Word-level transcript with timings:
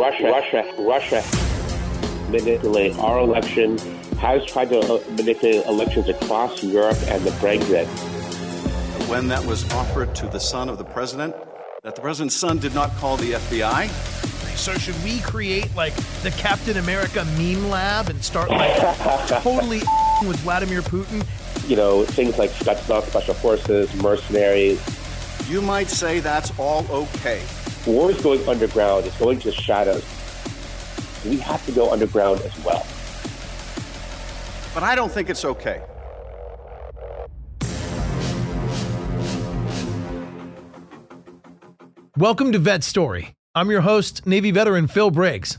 Russia, 0.00 0.24
Russia, 0.30 0.74
Russia 0.78 2.30
manipulate 2.30 2.98
our 2.98 3.18
election, 3.18 3.76
has 4.16 4.42
tried 4.46 4.70
to 4.70 4.78
uh, 4.80 4.98
manipulate 5.10 5.66
elections 5.66 6.08
across 6.08 6.64
Europe 6.64 6.96
and 7.08 7.22
the 7.22 7.30
Brexit. 7.32 7.84
When 9.10 9.28
that 9.28 9.44
was 9.44 9.70
offered 9.74 10.14
to 10.14 10.26
the 10.28 10.40
son 10.40 10.70
of 10.70 10.78
the 10.78 10.84
president, 10.84 11.36
that 11.82 11.96
the 11.96 12.00
president's 12.00 12.34
son 12.34 12.58
did 12.58 12.74
not 12.74 12.96
call 12.96 13.18
the 13.18 13.32
FBI. 13.32 13.88
So 14.56 14.72
should 14.78 14.96
we 15.04 15.20
create 15.20 15.68
like 15.76 15.94
the 16.22 16.30
Captain 16.30 16.78
America 16.78 17.26
meme 17.36 17.68
lab 17.68 18.08
and 18.08 18.24
start 18.24 18.48
like 18.48 18.78
totally 19.42 19.82
with 20.26 20.38
Vladimir 20.38 20.80
Putin? 20.80 21.26
You 21.68 21.76
know, 21.76 22.06
things 22.06 22.38
like 22.38 22.48
special, 22.52 23.02
special 23.02 23.34
forces, 23.34 23.94
mercenaries. 23.96 24.80
You 25.50 25.60
might 25.60 25.88
say 25.88 26.20
that's 26.20 26.58
all 26.58 26.86
okay. 26.90 27.42
War 27.86 28.10
is 28.10 28.20
going 28.20 28.46
underground. 28.46 29.06
It's 29.06 29.18
going 29.18 29.38
to 29.38 29.50
the 29.50 29.54
shadows. 29.54 30.04
We 31.24 31.38
have 31.38 31.64
to 31.64 31.72
go 31.72 31.90
underground 31.90 32.42
as 32.42 32.64
well. 32.64 32.86
But 34.74 34.82
I 34.82 34.94
don't 34.94 35.10
think 35.10 35.30
it's 35.30 35.46
okay. 35.46 35.82
Welcome 42.18 42.52
to 42.52 42.58
Vet 42.58 42.84
Story. 42.84 43.34
I'm 43.54 43.70
your 43.70 43.80
host, 43.80 44.26
Navy 44.26 44.50
veteran 44.50 44.86
Phil 44.86 45.10
Briggs. 45.10 45.56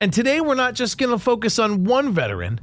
And 0.00 0.10
today 0.10 0.40
we're 0.40 0.54
not 0.54 0.72
just 0.72 0.96
going 0.96 1.10
to 1.10 1.18
focus 1.18 1.58
on 1.58 1.84
one 1.84 2.12
veteran, 2.14 2.62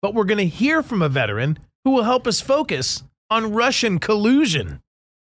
but 0.00 0.14
we're 0.14 0.24
going 0.24 0.38
to 0.38 0.46
hear 0.46 0.82
from 0.82 1.02
a 1.02 1.10
veteran 1.10 1.58
who 1.84 1.90
will 1.90 2.04
help 2.04 2.26
us 2.26 2.40
focus 2.40 3.02
on 3.28 3.52
Russian 3.52 3.98
collusion. 3.98 4.80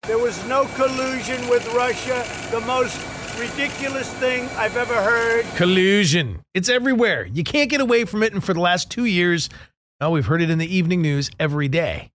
There 0.07 0.19
was 0.19 0.43
no 0.49 0.65
collusion 0.75 1.47
with 1.49 1.67
Russia. 1.75 2.25
The 2.51 2.61
most 2.63 2.99
ridiculous 3.39 4.11
thing 4.15 4.49
I've 4.57 4.77
ever 4.77 4.95
heard. 4.95 5.45
Collusion. 5.57 6.43
It's 6.55 6.71
everywhere. 6.71 7.27
You 7.27 7.45
can't 7.45 7.71
get 7.71 7.83
away 7.83 8.07
from 8.07 8.23
it. 8.23 8.33
And 8.33 8.43
for 8.43 8.55
the 8.55 8.61
last 8.61 8.91
two 8.91 9.05
years, 9.05 9.51
well, 10.01 10.11
we've 10.11 10.27
heard 10.27 10.41
it 10.41 10.49
in 10.51 10.59
the 10.59 10.75
evening 10.75 11.03
news 11.03 11.31
every 11.39 11.69
day. 11.69 12.11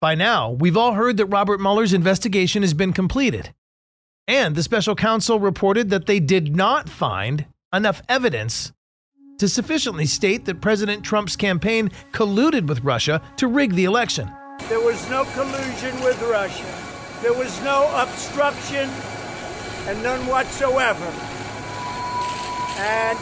By 0.00 0.16
now, 0.16 0.50
we've 0.50 0.76
all 0.76 0.94
heard 0.94 1.16
that 1.16 1.26
Robert 1.26 1.60
Mueller's 1.60 1.94
investigation 1.94 2.62
has 2.62 2.74
been 2.74 2.92
completed. 2.92 3.54
And 4.26 4.56
the 4.56 4.62
special 4.62 4.96
counsel 4.96 5.38
reported 5.38 5.90
that 5.90 6.06
they 6.06 6.18
did 6.18 6.56
not 6.56 6.88
find 6.88 7.46
enough 7.72 8.02
evidence 8.08 8.72
to 9.38 9.48
sufficiently 9.48 10.06
state 10.06 10.44
that 10.46 10.60
President 10.60 11.04
Trump's 11.04 11.36
campaign 11.36 11.90
colluded 12.12 12.66
with 12.66 12.82
Russia 12.82 13.22
to 13.36 13.46
rig 13.46 13.74
the 13.74 13.84
election. 13.84 14.30
There 14.68 14.80
was 14.80 15.08
no 15.08 15.24
collusion 15.26 15.94
with 16.02 16.20
Russia. 16.22 16.85
There 17.22 17.32
was 17.32 17.60
no 17.62 17.90
obstruction 17.96 18.88
and 19.88 20.02
none 20.02 20.26
whatsoever. 20.26 21.04
And 22.78 23.18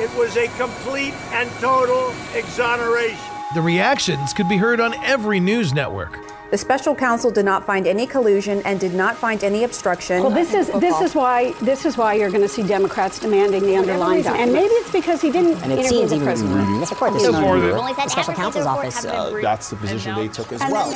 it 0.00 0.10
was 0.16 0.36
a 0.36 0.48
complete 0.56 1.14
and 1.32 1.50
total 1.60 2.12
exoneration. 2.34 3.18
The 3.54 3.60
reactions 3.60 4.32
could 4.32 4.48
be 4.48 4.56
heard 4.56 4.80
on 4.80 4.94
every 5.04 5.40
news 5.40 5.74
network. 5.74 6.18
The 6.50 6.58
special 6.58 6.96
counsel 6.96 7.30
did 7.30 7.44
not 7.44 7.64
find 7.64 7.86
any 7.86 8.08
collusion 8.08 8.60
and 8.64 8.80
did 8.80 8.92
not 8.94 9.16
find 9.16 9.44
any 9.44 9.62
obstruction. 9.62 10.22
Well, 10.22 10.32
this 10.32 10.52
is 10.52 10.68
this 10.80 11.00
is 11.00 11.14
why 11.14 11.52
this 11.62 11.84
is 11.84 11.96
why 11.96 12.14
you're 12.14 12.30
going 12.30 12.42
to 12.42 12.48
see 12.48 12.64
Democrats 12.64 13.20
demanding 13.20 13.62
the 13.62 13.76
underlying 13.76 14.26
and 14.26 14.52
maybe 14.52 14.72
it's 14.74 14.90
because 14.90 15.20
he 15.20 15.30
didn't 15.30 15.62
and 15.62 15.72
it 15.72 15.78
interview 15.78 15.98
seems 15.98 16.10
the 16.10 16.16
even 16.16 16.26
president. 16.26 16.56
mm, 16.56 16.80
this 16.80 16.90
report, 16.90 17.12
this 17.12 17.22
is 17.22 17.28
the 17.32 17.40
the 17.40 18.08
special 18.08 18.34
counsel's 18.34 18.66
office. 18.66 19.04
Uh, 19.04 19.38
that's 19.40 19.70
the 19.70 19.76
position 19.76 20.16
they 20.16 20.26
took 20.26 20.50
as 20.52 20.60
And 20.60 20.72
well. 20.72 20.90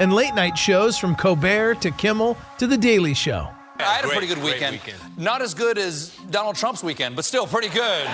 And 0.00 0.12
late 0.12 0.34
night 0.34 0.58
shows 0.58 0.98
from 0.98 1.14
Colbert 1.14 1.80
to 1.82 1.90
Kimmel 1.92 2.36
to 2.58 2.66
The 2.66 2.76
Daily 2.76 3.14
Show. 3.14 3.48
I 3.78 3.94
had 3.94 4.04
a 4.04 4.08
pretty 4.08 4.26
good 4.26 4.42
weekend. 4.42 4.80
Not 5.16 5.40
as 5.40 5.54
good 5.54 5.78
as 5.78 6.16
Donald 6.30 6.56
Trump's 6.56 6.82
weekend, 6.82 7.14
but 7.14 7.24
still 7.24 7.46
pretty 7.46 7.68
good. 7.68 8.06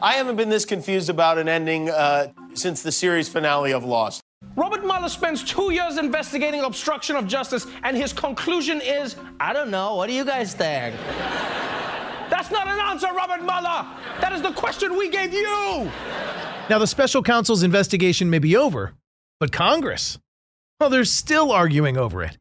I 0.00 0.14
haven't 0.14 0.36
been 0.36 0.48
this 0.48 0.64
confused 0.64 1.10
about 1.10 1.36
an 1.38 1.48
ending 1.48 1.90
uh, 1.90 2.32
since 2.54 2.82
the 2.82 2.90
series 2.90 3.28
finale 3.28 3.72
of 3.72 3.84
Lost. 3.84 4.22
Robert 4.56 4.82
Mueller 4.82 5.08
spends 5.08 5.42
two 5.42 5.72
years 5.72 5.98
investigating 5.98 6.60
obstruction 6.60 7.16
of 7.16 7.26
justice, 7.26 7.66
and 7.82 7.96
his 7.96 8.12
conclusion 8.12 8.80
is 8.80 9.16
I 9.40 9.52
don't 9.52 9.70
know. 9.70 9.96
What 9.96 10.06
do 10.06 10.14
you 10.14 10.24
guys 10.24 10.54
think? 10.54 10.96
That's 12.30 12.50
not 12.50 12.66
an 12.66 12.78
answer, 12.78 13.08
Robert 13.14 13.42
Mueller. 13.42 13.86
That 14.20 14.32
is 14.32 14.42
the 14.42 14.52
question 14.52 14.96
we 14.96 15.08
gave 15.10 15.32
you. 15.32 15.90
Now, 16.70 16.78
the 16.78 16.86
special 16.86 17.22
counsel's 17.22 17.62
investigation 17.62 18.30
may 18.30 18.38
be 18.38 18.56
over, 18.56 18.94
but 19.38 19.52
Congress, 19.52 20.18
they're 20.88 21.04
still 21.04 21.52
arguing 21.52 21.96
over 21.96 22.22
it. 22.22 22.38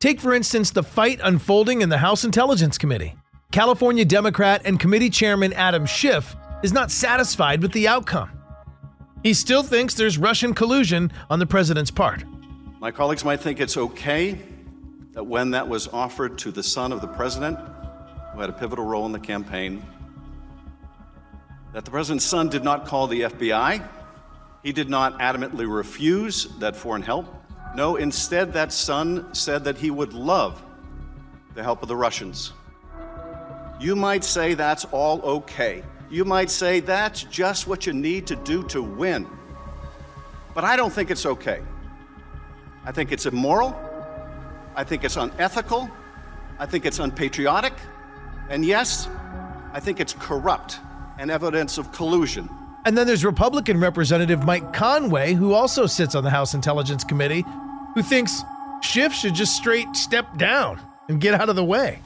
Take, 0.00 0.20
for 0.20 0.34
instance, 0.34 0.70
the 0.70 0.82
fight 0.82 1.20
unfolding 1.22 1.80
in 1.80 1.88
the 1.88 1.98
House 1.98 2.24
Intelligence 2.24 2.78
Committee. 2.78 3.14
California 3.52 4.04
Democrat 4.04 4.62
and 4.64 4.78
committee 4.78 5.10
chairman 5.10 5.52
Adam 5.52 5.86
Schiff 5.86 6.36
is 6.62 6.72
not 6.72 6.90
satisfied 6.90 7.62
with 7.62 7.72
the 7.72 7.88
outcome. 7.88 8.30
He 9.22 9.34
still 9.34 9.62
thinks 9.62 9.94
there's 9.94 10.18
Russian 10.18 10.54
collusion 10.54 11.10
on 11.30 11.38
the 11.38 11.46
president's 11.46 11.90
part. 11.90 12.24
My 12.80 12.90
colleagues 12.90 13.24
might 13.24 13.40
think 13.40 13.60
it's 13.60 13.76
okay 13.76 14.38
that 15.12 15.24
when 15.24 15.50
that 15.52 15.66
was 15.66 15.88
offered 15.88 16.38
to 16.38 16.50
the 16.50 16.62
son 16.62 16.92
of 16.92 17.00
the 17.00 17.06
president, 17.06 17.58
who 18.32 18.40
had 18.40 18.50
a 18.50 18.52
pivotal 18.52 18.84
role 18.84 19.06
in 19.06 19.12
the 19.12 19.18
campaign, 19.18 19.82
that 21.72 21.84
the 21.84 21.90
president's 21.90 22.24
son 22.24 22.48
did 22.48 22.62
not 22.62 22.86
call 22.86 23.06
the 23.06 23.22
FBI. 23.22 23.86
He 24.62 24.72
did 24.72 24.90
not 24.90 25.18
adamantly 25.18 25.66
refuse 25.72 26.46
that 26.58 26.76
foreign 26.76 27.02
help. 27.02 27.26
No, 27.76 27.96
instead, 27.96 28.54
that 28.54 28.72
son 28.72 29.34
said 29.34 29.64
that 29.64 29.76
he 29.76 29.90
would 29.90 30.14
love 30.14 30.62
the 31.54 31.62
help 31.62 31.82
of 31.82 31.88
the 31.88 31.96
Russians. 31.96 32.54
You 33.78 33.94
might 33.94 34.24
say 34.24 34.54
that's 34.54 34.86
all 34.86 35.20
okay. 35.20 35.82
You 36.08 36.24
might 36.24 36.48
say 36.48 36.80
that's 36.80 37.24
just 37.24 37.66
what 37.66 37.86
you 37.86 37.92
need 37.92 38.26
to 38.28 38.36
do 38.36 38.62
to 38.68 38.82
win. 38.82 39.26
But 40.54 40.64
I 40.64 40.74
don't 40.76 40.90
think 40.90 41.10
it's 41.10 41.26
okay. 41.26 41.60
I 42.86 42.92
think 42.92 43.12
it's 43.12 43.26
immoral. 43.26 43.78
I 44.74 44.82
think 44.82 45.04
it's 45.04 45.16
unethical. 45.16 45.90
I 46.58 46.64
think 46.64 46.86
it's 46.86 46.98
unpatriotic. 46.98 47.74
And 48.48 48.64
yes, 48.64 49.06
I 49.74 49.80
think 49.80 50.00
it's 50.00 50.14
corrupt 50.14 50.78
and 51.18 51.30
evidence 51.30 51.76
of 51.76 51.92
collusion. 51.92 52.48
And 52.86 52.96
then 52.96 53.06
there's 53.06 53.24
Republican 53.24 53.80
Representative 53.80 54.44
Mike 54.46 54.72
Conaway, 54.72 55.34
who 55.34 55.52
also 55.52 55.84
sits 55.84 56.14
on 56.14 56.24
the 56.24 56.30
House 56.30 56.54
Intelligence 56.54 57.04
Committee, 57.04 57.44
who 57.96 58.02
thinks 58.02 58.44
Schiff 58.82 59.14
should 59.14 59.34
just 59.34 59.56
straight 59.56 59.96
step 59.96 60.36
down 60.36 60.78
and 61.08 61.18
get 61.18 61.32
out 61.32 61.48
of 61.48 61.56
the 61.56 61.64
way. 61.64 61.98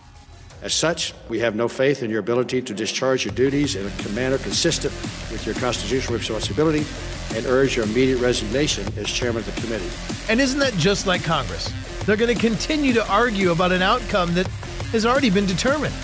As 0.62 0.72
such, 0.72 1.12
we 1.28 1.40
have 1.40 1.56
no 1.56 1.66
faith 1.66 2.04
in 2.04 2.10
your 2.10 2.20
ability 2.20 2.62
to 2.62 2.72
discharge 2.72 3.24
your 3.24 3.34
duties 3.34 3.74
in 3.74 3.84
a 4.06 4.08
manner 4.10 4.38
consistent 4.38 4.94
with 5.32 5.44
your 5.44 5.56
constitutional 5.56 6.16
responsibility 6.16 6.86
and 7.34 7.44
urge 7.46 7.74
your 7.74 7.86
immediate 7.86 8.18
resignation 8.18 8.86
as 8.96 9.08
chairman 9.08 9.38
of 9.40 9.52
the 9.52 9.60
committee. 9.60 9.90
And 10.28 10.40
isn't 10.40 10.60
that 10.60 10.74
just 10.74 11.08
like 11.08 11.24
Congress? 11.24 11.72
They're 12.04 12.16
going 12.16 12.32
to 12.32 12.40
continue 12.40 12.92
to 12.92 13.08
argue 13.10 13.50
about 13.50 13.72
an 13.72 13.82
outcome 13.82 14.32
that 14.34 14.46
has 14.92 15.04
already 15.04 15.30
been 15.30 15.46
determined. 15.46 15.94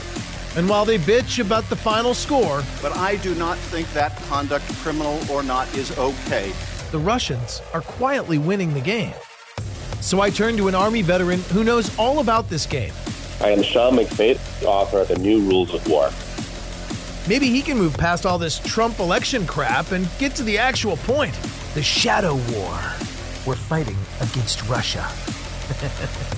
And 0.56 0.68
while 0.68 0.84
they 0.84 0.98
bitch 0.98 1.38
about 1.38 1.62
the 1.68 1.76
final 1.76 2.12
score, 2.12 2.64
But 2.82 2.96
I 2.96 3.16
do 3.16 3.36
not 3.36 3.56
think 3.56 3.92
that 3.92 4.16
conduct, 4.22 4.64
criminal 4.78 5.20
or 5.30 5.44
not, 5.44 5.72
is 5.76 5.96
okay. 5.96 6.52
the 6.90 6.98
Russians 6.98 7.62
are 7.72 7.82
quietly 7.82 8.38
winning 8.38 8.74
the 8.74 8.80
game. 8.80 9.14
So 10.00 10.20
I 10.20 10.30
turn 10.30 10.56
to 10.58 10.68
an 10.68 10.74
Army 10.74 11.02
veteran 11.02 11.40
who 11.52 11.64
knows 11.64 11.96
all 11.98 12.20
about 12.20 12.48
this 12.48 12.66
game. 12.66 12.92
I 13.40 13.50
am 13.50 13.62
Sean 13.62 13.96
McFate, 13.96 14.38
author 14.64 15.00
of 15.00 15.08
The 15.08 15.18
New 15.18 15.40
Rules 15.40 15.74
of 15.74 15.86
War. 15.88 16.10
Maybe 17.28 17.48
he 17.48 17.60
can 17.60 17.76
move 17.76 17.96
past 17.96 18.24
all 18.24 18.38
this 18.38 18.58
Trump 18.60 19.00
election 19.00 19.46
crap 19.46 19.90
and 19.92 20.08
get 20.18 20.34
to 20.36 20.42
the 20.44 20.58
actual 20.58 20.96
point 20.98 21.34
the 21.74 21.82
shadow 21.82 22.34
war. 22.34 22.78
We're 23.46 23.56
fighting 23.56 23.96
against 24.20 24.66
Russia. 24.68 25.06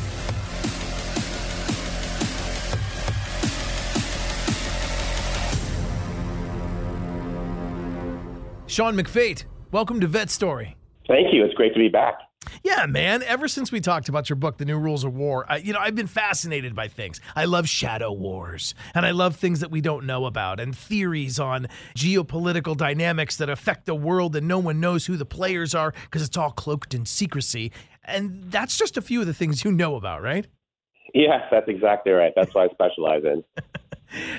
Sean 8.67 8.97
McFate, 8.97 9.45
welcome 9.73 10.01
to 10.01 10.07
Vet 10.07 10.31
Story. 10.31 10.77
Thank 11.07 11.33
you. 11.33 11.45
It's 11.45 11.55
great 11.55 11.73
to 11.75 11.79
be 11.79 11.89
back. 11.89 12.28
Yeah, 12.63 12.87
man. 12.87 13.23
Ever 13.23 13.49
since 13.49 13.73
we 13.73 13.81
talked 13.81 14.09
about 14.09 14.29
your 14.29 14.37
book, 14.37 14.59
The 14.59 14.65
New 14.65 14.79
Rules 14.79 15.05
of 15.05 15.15
War, 15.15 15.45
I, 15.49 15.57
you 15.59 15.73
know, 15.73 15.79
I've 15.79 15.95
been 15.95 16.07
fascinated 16.07 16.75
by 16.75 16.89
things. 16.89 17.21
I 17.35 17.45
love 17.45 17.69
shadow 17.69 18.13
wars, 18.13 18.75
and 18.95 19.07
I 19.07 19.11
love 19.13 19.37
things 19.37 19.61
that 19.61 19.71
we 19.71 19.81
don't 19.81 20.07
know 20.07 20.27
about, 20.27 20.61
and 20.61 20.77
theories 20.77 21.39
on 21.39 21.69
geopolitical 21.97 22.77
dynamics 22.77 23.37
that 23.37 23.49
affect 23.49 23.87
the 23.87 23.95
world, 23.95 24.37
and 24.37 24.49
no 24.49 24.59
one 24.59 24.81
knows 24.81 25.07
who 25.07 25.17
the 25.17 25.27
players 25.27 25.75
are 25.75 25.93
because 26.05 26.23
it's 26.23 26.37
all 26.37 26.51
cloaked 26.51 26.95
in 26.95 27.07
secrecy. 27.07 27.73
And 28.05 28.51
that's 28.51 28.77
just 28.77 28.97
a 28.97 29.03
few 29.03 29.21
of 29.21 29.27
the 29.27 29.35
things 29.35 29.65
you 29.65 29.73
know 29.73 29.97
about, 29.97 30.23
right? 30.23 30.47
Yes, 31.15 31.43
that's 31.51 31.69
exactly 31.69 32.13
right. 32.13 32.33
That's 32.37 32.55
what 32.55 32.71
I 32.71 32.75
specialize 32.75 33.25
in. 33.25 33.45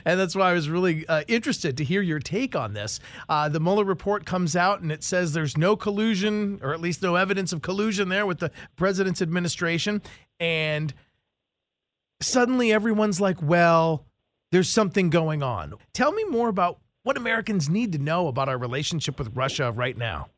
And 0.05 0.19
that's 0.19 0.35
why 0.35 0.49
I 0.49 0.53
was 0.53 0.69
really 0.69 1.07
uh, 1.07 1.23
interested 1.27 1.77
to 1.77 1.83
hear 1.83 2.01
your 2.01 2.19
take 2.19 2.55
on 2.55 2.73
this. 2.73 2.99
Uh, 3.27 3.49
the 3.49 3.59
Mueller 3.59 3.83
report 3.83 4.25
comes 4.25 4.55
out 4.55 4.81
and 4.81 4.91
it 4.91 5.03
says 5.03 5.33
there's 5.33 5.57
no 5.57 5.75
collusion, 5.75 6.59
or 6.63 6.73
at 6.73 6.81
least 6.81 7.01
no 7.03 7.15
evidence 7.15 7.53
of 7.53 7.61
collusion 7.61 8.09
there 8.09 8.25
with 8.25 8.39
the 8.39 8.51
president's 8.75 9.21
administration. 9.21 10.01
And 10.39 10.93
suddenly 12.21 12.73
everyone's 12.73 13.21
like, 13.21 13.41
well, 13.41 14.05
there's 14.51 14.69
something 14.69 15.09
going 15.09 15.43
on. 15.43 15.75
Tell 15.93 16.11
me 16.11 16.23
more 16.25 16.49
about 16.49 16.79
what 17.03 17.17
Americans 17.17 17.69
need 17.69 17.91
to 17.93 17.99
know 17.99 18.27
about 18.27 18.49
our 18.49 18.57
relationship 18.57 19.19
with 19.19 19.35
Russia 19.35 19.71
right 19.71 19.97
now. 19.97 20.29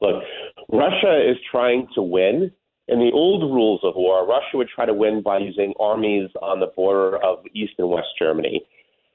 Look, 0.00 0.22
Russia 0.70 1.30
is 1.30 1.36
trying 1.50 1.88
to 1.94 2.02
win. 2.02 2.52
In 2.90 2.98
the 2.98 3.12
old 3.12 3.42
rules 3.42 3.80
of 3.84 3.94
war, 3.94 4.26
Russia 4.26 4.56
would 4.56 4.68
try 4.68 4.84
to 4.84 4.92
win 4.92 5.22
by 5.22 5.38
using 5.38 5.72
armies 5.78 6.28
on 6.42 6.58
the 6.58 6.66
border 6.74 7.18
of 7.18 7.38
East 7.54 7.74
and 7.78 7.88
West 7.88 8.08
Germany. 8.18 8.62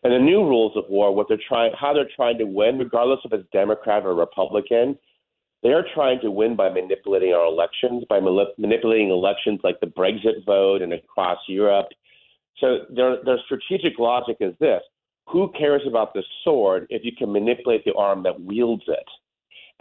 And 0.02 0.14
the 0.14 0.20
new 0.20 0.48
rules 0.48 0.72
of 0.78 0.86
war, 0.88 1.14
what 1.14 1.28
they're 1.28 1.38
trying, 1.46 1.74
how 1.78 1.94
they're 1.94 2.08
trying 2.16 2.38
to 2.38 2.46
win, 2.46 2.80
regardless 2.80 3.20
if 3.26 3.34
it's 3.34 3.50
Democrat 3.52 4.06
or 4.06 4.16
Republican, 4.16 4.98
they 5.62 5.74
are 5.74 5.84
trying 5.94 6.22
to 6.22 6.32
win 6.32 6.56
by 6.56 6.70
manipulating 6.70 7.34
our 7.34 7.46
elections, 7.48 8.06
by 8.08 8.22
manipulating 8.22 9.10
elections 9.10 9.60
like 9.62 9.82
the 9.82 9.88
Brexit 9.88 10.46
vote 10.46 10.82
and 10.82 10.94
across 10.94 11.40
Europe. 11.50 11.88
So 12.60 12.86
their 12.96 13.22
their 13.26 13.40
strategic 13.44 14.00
logic 14.00 14.38
is 14.40 14.54
this: 14.62 14.84
Who 15.28 15.52
cares 15.52 15.82
about 15.86 16.14
the 16.14 16.24
sword 16.46 16.88
if 16.90 17.04
you 17.04 17.12
can 17.12 17.34
manipulate 17.34 17.84
the 17.84 17.94
arm 17.96 18.24
that 18.24 18.40
wields 18.40 18.84
it? 18.88 19.10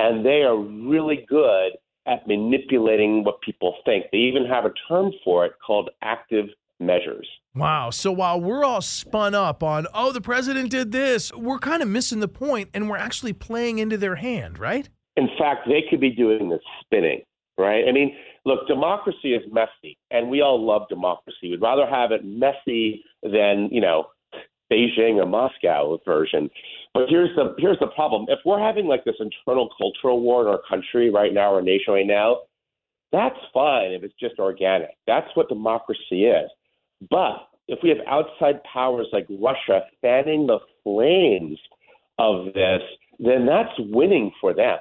And 0.01 0.27
they 0.27 0.43
are 0.43 0.57
really 0.57 1.25
good 1.29 1.73
at 2.07 2.27
manipulating 2.27 3.25
what 3.25 3.41
people 3.41 3.77
think. 3.85 4.07
They 4.13 4.19
even 4.19 4.47
have 4.47 4.65
a 4.65 4.73
term 4.89 5.13
for 5.25 5.47
it 5.47 5.53
called 5.65 5.91
active 6.03 6.47
measures. 6.81 7.29
Wow. 7.55 7.91
So 7.91 8.11
while 8.13 8.41
we're 8.41 8.65
all 8.65 8.81
spun 8.81 9.35
up 9.35 9.63
on, 9.63 9.87
oh, 9.95 10.13
the 10.13 10.21
president 10.21 10.71
did 10.71 10.93
this, 10.93 11.33
we're 11.33 11.59
kind 11.59 11.83
of 11.83 11.89
missing 11.89 12.21
the 12.21 12.29
point 12.29 12.71
and 12.75 12.91
we're 12.91 12.97
actually 12.97 13.33
playing 13.33 13.79
into 13.79 13.97
their 13.97 14.17
hand, 14.17 14.59
right? 14.59 14.89
In 15.17 15.29
fact, 15.39 15.69
they 15.69 15.85
could 15.89 16.01
be 16.01 16.11
doing 16.11 16.49
the 16.49 16.59
spinning, 16.81 17.23
right? 17.57 17.85
I 17.89 17.93
mean, 17.93 18.17
look, 18.45 18.67
democracy 18.67 19.35
is 19.35 19.43
messy, 19.53 19.97
and 20.11 20.29
we 20.29 20.41
all 20.41 20.65
love 20.65 20.89
democracy. 20.89 21.51
We'd 21.51 21.63
rather 21.63 21.87
have 21.87 22.11
it 22.11 22.25
messy 22.25 23.05
than, 23.23 23.69
you 23.71 23.81
know, 23.81 24.07
Beijing 24.75 25.23
or 25.23 25.27
Moscow 25.27 25.99
version. 26.05 26.51
But 26.93 27.05
here's 27.09 27.35
the 27.37 27.55
here's 27.59 27.79
the 27.79 27.89
problem. 27.89 28.27
If 28.29 28.41
we're 28.45 28.59
having 28.61 28.87
like 28.87 29.05
this 29.05 29.17
internal 29.21 29.69
cultural 29.79 30.21
war 30.21 30.43
in 30.43 30.49
our 30.49 30.61
country 30.69 31.11
right 31.11 31.33
now, 31.33 31.55
our 31.55 31.63
nation 31.63 31.95
right 31.95 32.07
now, 32.07 32.39
that's 33.13 33.39
fine 33.53 33.93
if 33.93 34.03
it's 34.03 34.15
just 34.19 34.39
organic. 34.39 34.91
That's 35.07 35.29
what 35.35 35.49
democracy 35.49 36.25
is. 36.25 36.51
But 37.11 37.49
if 37.69 37.79
we 37.83 37.89
have 37.91 37.99
outside 38.09 38.63
powers 38.71 39.07
like 39.13 39.27
Russia 39.31 39.83
fanning 40.01 40.47
the 40.47 40.59
flames 40.83 41.59
of 42.19 42.53
this, 42.55 42.83
then 43.19 43.47
that's 43.47 43.73
winning 43.79 44.33
for 44.41 44.55
them. 44.55 44.79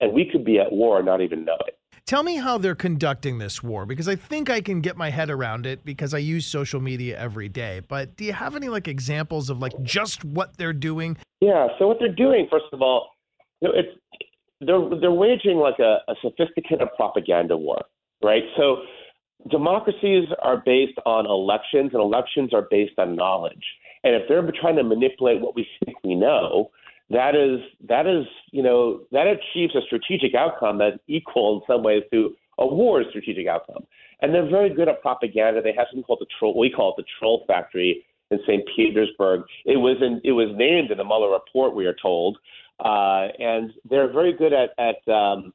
And 0.00 0.12
we 0.12 0.28
could 0.30 0.44
be 0.44 0.58
at 0.58 0.72
war 0.72 0.98
and 0.98 1.06
not 1.06 1.20
even 1.20 1.44
know 1.44 1.58
it. 1.66 1.78
Tell 2.06 2.22
me 2.22 2.36
how 2.36 2.58
they're 2.58 2.74
conducting 2.74 3.38
this 3.38 3.62
war 3.62 3.86
because 3.86 4.08
I 4.08 4.16
think 4.16 4.50
I 4.50 4.60
can 4.60 4.82
get 4.82 4.94
my 4.94 5.08
head 5.08 5.30
around 5.30 5.64
it 5.64 5.86
because 5.86 6.12
I 6.12 6.18
use 6.18 6.44
social 6.44 6.78
media 6.78 7.18
every 7.18 7.48
day. 7.48 7.80
But 7.88 8.16
do 8.16 8.26
you 8.26 8.34
have 8.34 8.54
any 8.54 8.68
like 8.68 8.88
examples 8.88 9.48
of 9.48 9.60
like 9.60 9.72
just 9.82 10.22
what 10.22 10.58
they're 10.58 10.74
doing? 10.74 11.16
Yeah, 11.40 11.68
so 11.78 11.88
what 11.88 11.96
they're 11.98 12.14
doing 12.14 12.46
first 12.50 12.66
of 12.74 12.82
all, 12.82 13.08
you 13.62 13.68
know, 13.68 13.74
it's 13.74 13.98
they're 14.60 15.00
they're 15.00 15.10
waging 15.12 15.56
like 15.56 15.78
a, 15.78 15.98
a 16.06 16.14
sophisticated 16.20 16.88
propaganda 16.94 17.56
war, 17.56 17.80
right? 18.22 18.42
So 18.58 18.82
democracies 19.50 20.28
are 20.42 20.62
based 20.64 20.98
on 21.06 21.24
elections, 21.24 21.92
and 21.94 22.02
elections 22.02 22.52
are 22.52 22.66
based 22.70 22.98
on 22.98 23.16
knowledge. 23.16 23.64
And 24.02 24.14
if 24.14 24.28
they're 24.28 24.46
trying 24.60 24.76
to 24.76 24.84
manipulate 24.84 25.40
what 25.40 25.56
we 25.56 25.66
think 25.82 25.96
we 26.04 26.14
know, 26.14 26.70
that 27.10 27.34
is 27.34 27.60
that 27.88 28.06
is 28.06 28.24
you 28.50 28.62
know 28.62 29.02
that 29.12 29.26
achieves 29.26 29.74
a 29.74 29.82
strategic 29.86 30.34
outcome 30.34 30.78
that's 30.78 30.98
equal 31.06 31.56
in 31.56 31.62
some 31.66 31.82
ways 31.82 32.02
to 32.12 32.34
a 32.58 32.66
war 32.66 33.02
strategic 33.10 33.46
outcome. 33.46 33.84
And 34.22 34.32
they're 34.32 34.48
very 34.48 34.70
good 34.70 34.88
at 34.88 35.02
propaganda. 35.02 35.60
They 35.60 35.74
have 35.76 35.86
something 35.90 36.04
called 36.04 36.20
the 36.20 36.26
troll. 36.38 36.58
We 36.58 36.70
call 36.70 36.94
it 36.96 37.02
the 37.02 37.04
troll 37.18 37.44
factory 37.46 38.04
in 38.30 38.38
St. 38.46 38.62
Petersburg. 38.74 39.42
It 39.66 39.76
was 39.76 39.96
in, 40.00 40.20
it 40.24 40.32
was 40.32 40.48
named 40.56 40.90
in 40.90 40.98
the 40.98 41.04
Mueller 41.04 41.30
report. 41.30 41.74
We 41.74 41.86
are 41.86 41.96
told, 42.00 42.38
uh, 42.80 43.28
and 43.38 43.72
they're 43.90 44.12
very 44.12 44.32
good 44.32 44.52
at 44.52 44.70
at 44.78 45.12
um, 45.12 45.52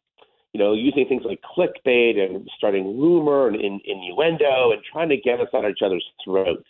you 0.54 0.60
know, 0.60 0.74
using 0.74 1.06
things 1.08 1.24
like 1.26 1.40
clickbait 1.42 2.18
and 2.18 2.50
starting 2.58 3.00
rumor 3.00 3.48
and 3.48 3.56
in, 3.56 3.80
innuendo 3.86 4.72
and 4.72 4.82
trying 4.92 5.10
to 5.10 5.18
get 5.18 5.40
us 5.40 5.48
at 5.54 5.70
each 5.70 5.82
other's 5.86 6.06
throats. 6.24 6.68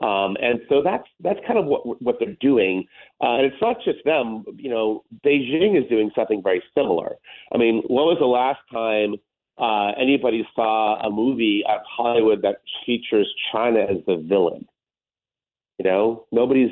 Um, 0.00 0.36
and 0.40 0.60
so 0.68 0.82
that's 0.82 1.06
that's 1.20 1.38
kind 1.46 1.58
of 1.58 1.66
what 1.66 2.02
what 2.02 2.16
they're 2.18 2.36
doing. 2.40 2.86
Uh, 3.20 3.36
and 3.36 3.46
it's 3.46 3.60
not 3.60 3.76
just 3.84 3.98
them. 4.04 4.44
You 4.56 4.70
know, 4.70 5.04
Beijing 5.24 5.80
is 5.80 5.88
doing 5.88 6.10
something 6.14 6.42
very 6.42 6.62
similar. 6.74 7.16
I 7.52 7.58
mean, 7.58 7.82
when 7.88 8.06
was 8.06 8.16
the 8.18 8.26
last 8.26 8.60
time 8.72 9.16
uh, 9.58 9.92
anybody 10.00 10.46
saw 10.54 10.98
a 11.00 11.10
movie 11.10 11.62
at 11.68 11.82
Hollywood 11.86 12.42
that 12.42 12.62
features 12.86 13.28
China 13.52 13.80
as 13.80 13.98
the 14.06 14.16
villain? 14.16 14.66
You 15.78 15.84
know, 15.84 16.26
nobody's. 16.32 16.70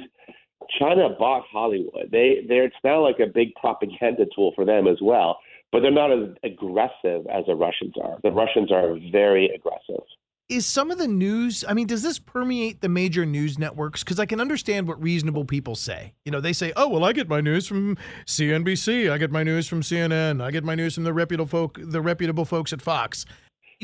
China 0.79 1.09
bought 1.19 1.45
Hollywood. 1.51 2.11
They, 2.11 2.45
they're 2.47 2.65
it's 2.65 2.77
now 2.85 3.03
like 3.03 3.21
a 3.21 3.27
big 3.27 3.55
propaganda 3.55 4.27
tool 4.35 4.53
for 4.55 4.67
them 4.67 4.87
as 4.87 4.99
well 5.01 5.39
but 5.73 5.81
they're 5.81 5.91
not 5.91 6.13
as 6.13 6.31
aggressive 6.45 7.27
as 7.27 7.45
the 7.47 7.55
Russians 7.55 7.95
are. 8.03 8.19
The 8.23 8.31
Russians 8.31 8.73
are 8.73 8.97
very 9.13 9.51
aggressive. 9.55 10.05
Is 10.49 10.65
some 10.65 10.91
of 10.91 10.97
the 10.97 11.07
news, 11.07 11.63
I 11.69 11.75
mean, 11.75 11.87
does 11.87 12.03
this 12.03 12.19
permeate 12.19 12.81
the 12.81 12.89
major 12.89 13.27
news 13.27 13.59
networks? 13.59 14.03
Because 14.03 14.19
I 14.19 14.25
can 14.25 14.41
understand 14.41 14.89
what 14.89 15.03
reasonable 15.03 15.45
people 15.45 15.75
say. 15.75 16.15
You 16.25 16.33
know, 16.33 16.41
they 16.41 16.55
say, 16.55 16.73
oh, 16.75 16.89
well, 16.89 17.05
I 17.05 17.13
get 17.13 17.29
my 17.29 17.43
news 17.43 17.67
from 17.67 17.99
CNBC. 18.25 19.11
I 19.11 19.19
get 19.19 19.31
my 19.31 19.43
news 19.43 19.69
from 19.69 19.83
CNN. 19.83 20.43
I 20.43 20.51
get 20.51 20.65
my 20.65 20.75
news 20.75 20.95
from 20.95 21.05
the 21.05 21.13
reputable 21.13 21.51
folk, 21.51 21.79
the 21.79 22.01
reputable 22.01 22.47
folks 22.47 22.73
at 22.73 22.81
Fox. 22.81 23.27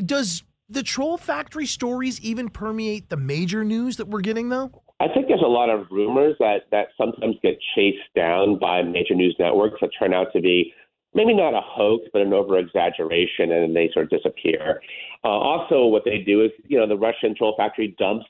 Does 0.03 0.41
the 0.67 0.81
troll 0.81 1.19
factory 1.19 1.67
stories 1.67 2.19
even 2.21 2.49
permeate 2.49 3.09
the 3.09 3.17
major 3.17 3.63
news 3.63 3.97
that 3.97 4.07
we're 4.07 4.21
getting, 4.21 4.49
though? 4.49 4.71
I 4.99 5.07
think 5.13 5.27
there's 5.27 5.43
a 5.45 5.47
lot 5.47 5.69
of 5.69 5.85
rumors 5.91 6.35
that, 6.39 6.63
that 6.71 6.87
sometimes 6.97 7.35
get 7.43 7.59
chased 7.75 8.11
down 8.15 8.57
by 8.57 8.81
major 8.81 9.13
news 9.13 9.35
networks 9.37 9.81
that 9.81 9.91
turn 9.99 10.15
out 10.15 10.33
to 10.33 10.41
be 10.41 10.73
maybe 11.15 11.33
not 11.33 11.53
a 11.53 11.61
hoax, 11.63 12.05
but 12.13 12.21
an 12.21 12.33
over 12.33 12.59
exaggeration, 12.59 13.51
and 13.51 13.75
they 13.75 13.89
sort 13.93 14.05
of 14.05 14.09
disappear. 14.09 14.81
Uh, 15.23 15.29
also, 15.29 15.85
what 15.85 16.03
they 16.05 16.19
do 16.19 16.43
is, 16.43 16.51
you 16.67 16.77
know, 16.77 16.87
the 16.87 16.97
Russian 16.97 17.33
troll 17.35 17.55
factory 17.57 17.95
dumps, 17.97 18.27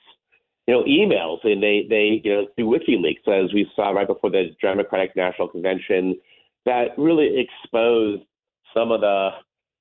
you 0.68 0.74
know, 0.74 0.84
emails, 0.84 1.40
and 1.44 1.62
they 1.62 1.86
they 1.90 2.22
you 2.24 2.34
know 2.34 2.48
through 2.56 2.80
WikiLeaks, 2.80 3.28
as 3.28 3.54
we 3.54 3.68
saw 3.76 3.90
right 3.90 4.08
before 4.08 4.30
the 4.30 4.56
Democratic 4.62 5.16
National 5.16 5.48
Convention, 5.48 6.16
that 6.66 6.90
really 6.98 7.40
exposed 7.40 8.24
some 8.74 8.92
of 8.92 9.02
the 9.02 9.30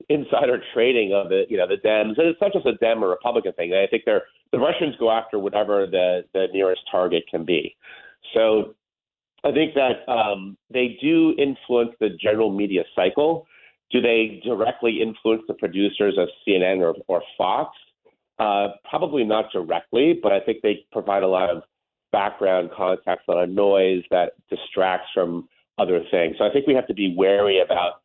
insider 0.08 0.62
trading 0.72 1.12
of 1.14 1.28
the 1.28 1.44
you 1.48 1.56
know 1.56 1.68
the 1.68 1.76
Dems, 1.76 2.18
and 2.18 2.26
it's 2.28 2.40
not 2.40 2.52
just 2.52 2.66
a 2.66 2.74
Dem 2.74 3.04
or 3.04 3.08
Republican 3.10 3.52
thing. 3.52 3.72
I 3.74 3.86
think 3.86 4.04
they're 4.04 4.24
the 4.52 4.58
Russians 4.58 4.94
go 4.98 5.10
after 5.10 5.38
whatever 5.38 5.86
the 5.86 6.24
the 6.32 6.46
nearest 6.52 6.82
target 6.90 7.24
can 7.30 7.44
be. 7.44 7.76
So 8.34 8.74
I 9.44 9.52
think 9.52 9.74
that 9.74 10.10
um, 10.10 10.56
they 10.72 10.96
do 11.02 11.34
influence 11.38 11.90
the 12.00 12.10
general 12.20 12.50
media 12.50 12.82
cycle. 12.94 13.46
Do 13.90 14.00
they 14.00 14.40
directly 14.42 15.02
influence 15.02 15.42
the 15.46 15.54
producers 15.54 16.16
of 16.18 16.28
CNN 16.46 16.80
or, 16.80 16.94
or 17.08 17.22
Fox? 17.36 17.76
Uh, 18.38 18.68
probably 18.88 19.22
not 19.22 19.52
directly, 19.52 20.18
but 20.20 20.32
I 20.32 20.40
think 20.40 20.62
they 20.62 20.86
provide 20.90 21.22
a 21.22 21.28
lot 21.28 21.50
of 21.50 21.62
background 22.10 22.70
context, 22.76 23.28
a 23.28 23.32
lot 23.32 23.44
of 23.44 23.50
noise 23.50 24.02
that 24.10 24.32
distracts 24.48 25.08
from 25.12 25.48
other 25.78 26.00
things. 26.10 26.36
So 26.38 26.44
I 26.44 26.50
think 26.50 26.66
we 26.66 26.74
have 26.74 26.86
to 26.88 26.94
be 26.94 27.14
wary 27.16 27.60
about. 27.60 28.00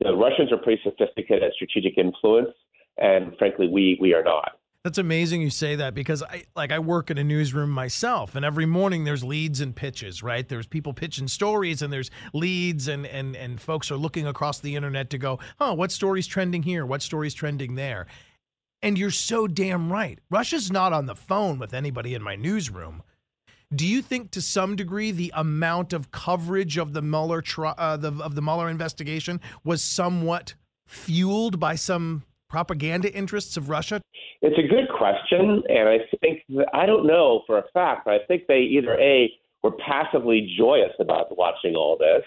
The 0.00 0.14
Russians 0.14 0.50
are 0.50 0.56
pretty 0.56 0.82
sophisticated 0.82 1.42
at 1.42 1.52
strategic 1.52 1.98
influence, 1.98 2.50
and 2.98 3.36
frankly, 3.38 3.68
we 3.68 3.98
we 4.00 4.14
are 4.14 4.24
not. 4.24 4.59
That's 4.82 4.96
amazing 4.96 5.42
you 5.42 5.50
say 5.50 5.76
that 5.76 5.94
because 5.94 6.22
I 6.22 6.44
like 6.56 6.72
I 6.72 6.78
work 6.78 7.10
in 7.10 7.18
a 7.18 7.24
newsroom 7.24 7.68
myself 7.68 8.34
and 8.34 8.46
every 8.46 8.64
morning 8.64 9.04
there's 9.04 9.22
leads 9.22 9.60
and 9.60 9.76
pitches, 9.76 10.22
right? 10.22 10.48
There's 10.48 10.66
people 10.66 10.94
pitching 10.94 11.28
stories 11.28 11.82
and 11.82 11.92
there's 11.92 12.10
leads 12.32 12.88
and 12.88 13.06
and 13.06 13.36
and 13.36 13.60
folks 13.60 13.90
are 13.90 13.96
looking 13.96 14.26
across 14.26 14.58
the 14.58 14.76
internet 14.76 15.10
to 15.10 15.18
go, 15.18 15.38
"Oh, 15.60 15.74
what 15.74 15.92
story's 15.92 16.26
trending 16.26 16.62
here? 16.62 16.86
What 16.86 17.02
story's 17.02 17.34
trending 17.34 17.74
there?" 17.74 18.06
And 18.80 18.96
you're 18.96 19.10
so 19.10 19.46
damn 19.46 19.92
right. 19.92 20.18
Russia's 20.30 20.72
not 20.72 20.94
on 20.94 21.04
the 21.04 21.14
phone 21.14 21.58
with 21.58 21.74
anybody 21.74 22.14
in 22.14 22.22
my 22.22 22.34
newsroom. 22.34 23.02
Do 23.74 23.86
you 23.86 24.00
think, 24.00 24.30
to 24.32 24.40
some 24.40 24.74
degree, 24.74 25.12
the 25.12 25.32
amount 25.36 25.92
of 25.92 26.10
coverage 26.10 26.78
of 26.78 26.94
the 26.94 27.02
Mueller 27.02 27.44
uh, 27.58 27.96
the, 27.98 28.12
of 28.20 28.34
the 28.34 28.42
Mueller 28.42 28.70
investigation 28.70 29.40
was 29.62 29.82
somewhat 29.82 30.54
fueled 30.86 31.60
by 31.60 31.76
some 31.76 32.24
propaganda 32.50 33.12
interests 33.14 33.56
of 33.56 33.70
Russia? 33.70 34.02
It's 34.42 34.58
a 34.58 34.68
good 34.68 34.88
question, 34.96 35.62
and 35.68 35.88
I 35.88 35.98
think 36.20 36.42
I 36.74 36.84
don't 36.84 37.06
know 37.06 37.42
for 37.46 37.58
a 37.58 37.64
fact. 37.72 38.04
but 38.04 38.14
I 38.14 38.18
think 38.26 38.42
they 38.48 38.60
either 38.60 38.98
a 38.98 39.30
were 39.62 39.72
passively 39.86 40.54
joyous 40.58 40.92
about 40.98 41.36
watching 41.36 41.74
all 41.74 41.96
this, 41.96 42.24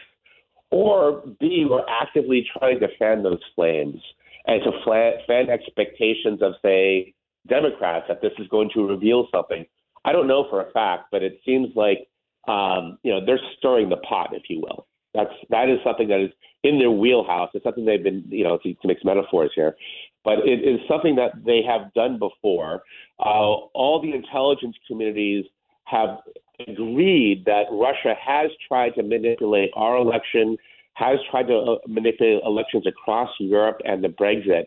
or 0.72 1.24
b 1.40 1.66
were 1.70 1.84
actively 1.90 2.48
trying 2.58 2.80
to 2.80 2.88
fan 2.98 3.24
those 3.24 3.42
flames 3.56 4.00
and 4.46 4.62
to 4.64 5.22
fan 5.28 5.50
expectations 5.50 6.42
of 6.42 6.54
say 6.64 7.14
Democrats 7.48 8.06
that 8.08 8.22
this 8.22 8.34
is 8.40 8.48
going 8.48 8.70
to 8.74 8.88
reveal 8.88 9.28
something. 9.32 9.66
I 10.06 10.12
don't 10.12 10.28
know 10.28 10.46
for 10.50 10.62
a 10.62 10.72
fact, 10.72 11.06
but 11.12 11.24
it 11.24 11.40
seems 11.46 11.70
like 11.76 12.08
um, 12.48 12.98
you 13.04 13.12
know 13.12 13.26
they're 13.26 13.40
stirring 13.58 13.90
the 13.90 13.98
pot, 13.98 14.30
if 14.34 14.44
you 14.50 14.62
will. 14.62 14.88
That's 15.14 15.34
that 15.50 15.70
is 15.70 15.80
something 15.84 16.08
that 16.10 16.20
is 16.20 16.32
in 16.64 16.80
their 16.80 16.92
wheelhouse. 16.92 17.50
It's 17.54 17.64
something 17.64 17.86
they've 17.86 18.04
been, 18.04 18.24
you 18.30 18.44
know, 18.44 18.58
to, 18.64 18.74
to 18.74 18.88
mix 18.88 19.04
metaphors 19.04 19.52
here, 19.54 19.76
but 20.24 20.40
it 20.40 20.62
is 20.62 20.80
something 20.88 21.16
that 21.16 21.32
they 21.46 21.62
have 21.68 21.94
done 21.94 22.18
before. 22.20 22.84
Uh, 23.20 23.70
all 23.74 24.02
the 24.02 24.14
intelligence 24.14 24.76
communities 24.88 25.46
have 25.86 26.20
agreed 26.68 27.44
that 27.46 27.64
Russia 27.72 28.16
has 28.20 28.50
tried 28.68 28.92
to 28.96 29.04
manipulate 29.04 29.72
our 29.76 29.98
election, 29.98 30.58
has 30.94 31.18
tried 31.30 31.48
to 31.48 31.58
uh, 31.58 31.76
manipulate 31.88 32.42
elections 32.46 32.86
across 32.88 33.30
Europe 33.40 33.82
and 33.86 34.04
the 34.04 34.10
Brexit. 34.10 34.66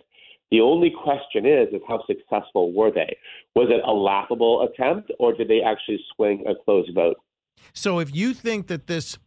The 0.51 0.61
only 0.61 0.91
question 0.91 1.45
is, 1.45 1.69
is 1.73 1.81
how 1.89 2.05
successful 2.07 2.73
were 2.73 2.93
they? 2.93 3.17
Was 3.55 3.69
it 3.71 3.81
a 3.85 3.93
laughable 3.93 4.63
attempt, 4.63 5.11
or 5.19 5.33
did 5.33 5.49
they 5.49 5.61
actually 5.61 5.99
swing 6.15 6.45
a 6.47 6.55
close 6.65 6.89
vote? 6.95 7.17
So, 7.73 7.99
if 7.99 8.15
you 8.15 8.33
think 8.33 8.69
that 8.69 8.87
this 8.87 9.19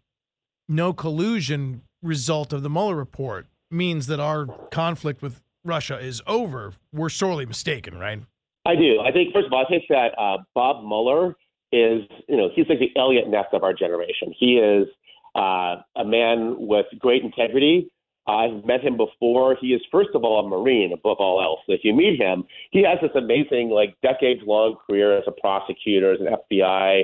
no 0.70 0.94
collusion 0.94 1.82
result 2.02 2.54
of 2.54 2.64
the 2.64 2.70
Mueller 2.70 2.96
report 2.96 3.48
means 3.70 4.08
that 4.08 4.20
our 4.20 4.46
conflict 4.72 5.22
with 5.22 5.42
Russia 5.64 6.00
is 6.00 6.22
over, 6.28 6.74
we're 6.94 7.10
sorely 7.10 7.46
mistaken, 7.46 7.98
right? 7.98 8.22
I 8.66 8.76
do. 8.76 9.00
I 9.00 9.12
think, 9.12 9.34
first 9.34 9.48
of 9.48 9.54
all, 9.54 9.66
I 9.66 9.70
think 9.70 9.84
that 9.90 10.18
uh, 10.18 10.38
Bob 10.54 10.84
Mueller 10.84 11.36
is, 11.72 12.04
you 12.28 12.38
know, 12.38 12.50
he's 12.54 12.66
like 12.70 12.80
the 12.80 12.92
Eliot 13.00 13.28
Ness 13.28 13.46
of 13.54 13.64
our 13.64 13.74
generation. 13.74 14.34
He 14.38 14.58
is 14.58 14.88
uh, 15.36 15.78
a 15.96 16.06
man 16.06 16.56
with 16.60 16.86
great 16.98 17.24
integrity. 17.24 17.90
I've 18.28 18.64
met 18.66 18.82
him 18.82 18.96
before. 18.96 19.58
He 19.60 19.68
is, 19.68 19.82
first 19.92 20.10
of 20.14 20.24
all, 20.24 20.46
a 20.46 20.48
Marine 20.48 20.94
above 20.94 21.18
all 21.20 21.42
else. 21.42 21.62
If 21.68 21.82
you 21.84 21.94
meet 21.94 22.20
him, 22.20 22.44
he 22.72 22.84
has 22.84 23.00
this 23.02 23.12
amazing, 23.16 23.70
like, 23.70 23.96
decades 24.02 24.42
long 24.46 24.76
career 24.88 25.18
as 25.18 25.24
a 25.28 25.32
prosecutor, 25.32 26.14
as 26.14 26.20
an 26.20 26.28
FBI 26.28 27.04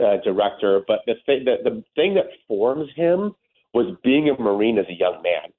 uh, 0.00 0.16
director. 0.22 0.82
But 0.86 1.00
the 1.06 1.14
thing, 1.26 1.44
that, 1.46 1.64
the 1.64 1.82
thing 1.96 2.14
that 2.14 2.26
forms 2.46 2.88
him 2.94 3.34
was 3.74 3.96
being 4.04 4.28
a 4.28 4.40
Marine 4.40 4.78
as 4.78 4.86
a 4.88 4.94
young 4.94 5.20
man. 5.22 5.50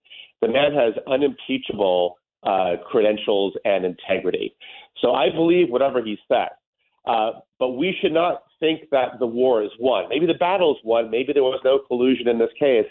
The 0.41 0.47
man 0.47 0.73
has 0.73 0.93
unimpeachable 1.07 2.17
uh, 2.45 2.75
credentials 2.89 3.53
and 3.65 3.85
integrity. 3.85 4.55
So 5.01 5.13
I 5.13 5.29
believe 5.29 5.69
whatever 5.69 6.01
he 6.01 6.17
says. 6.27 6.49
Uh, 7.05 7.31
but 7.59 7.71
we 7.71 7.95
should 8.01 8.13
not 8.13 8.43
think 8.59 8.89
that 8.91 9.19
the 9.19 9.25
war 9.25 9.61
is 9.63 9.71
won. 9.79 10.07
Maybe 10.09 10.25
the 10.25 10.35
battle 10.35 10.73
is 10.73 10.81
won. 10.85 11.11
Maybe 11.11 11.33
there 11.33 11.43
was 11.43 11.59
no 11.65 11.79
collusion 11.79 12.27
in 12.27 12.37
this 12.39 12.51
case. 12.57 12.85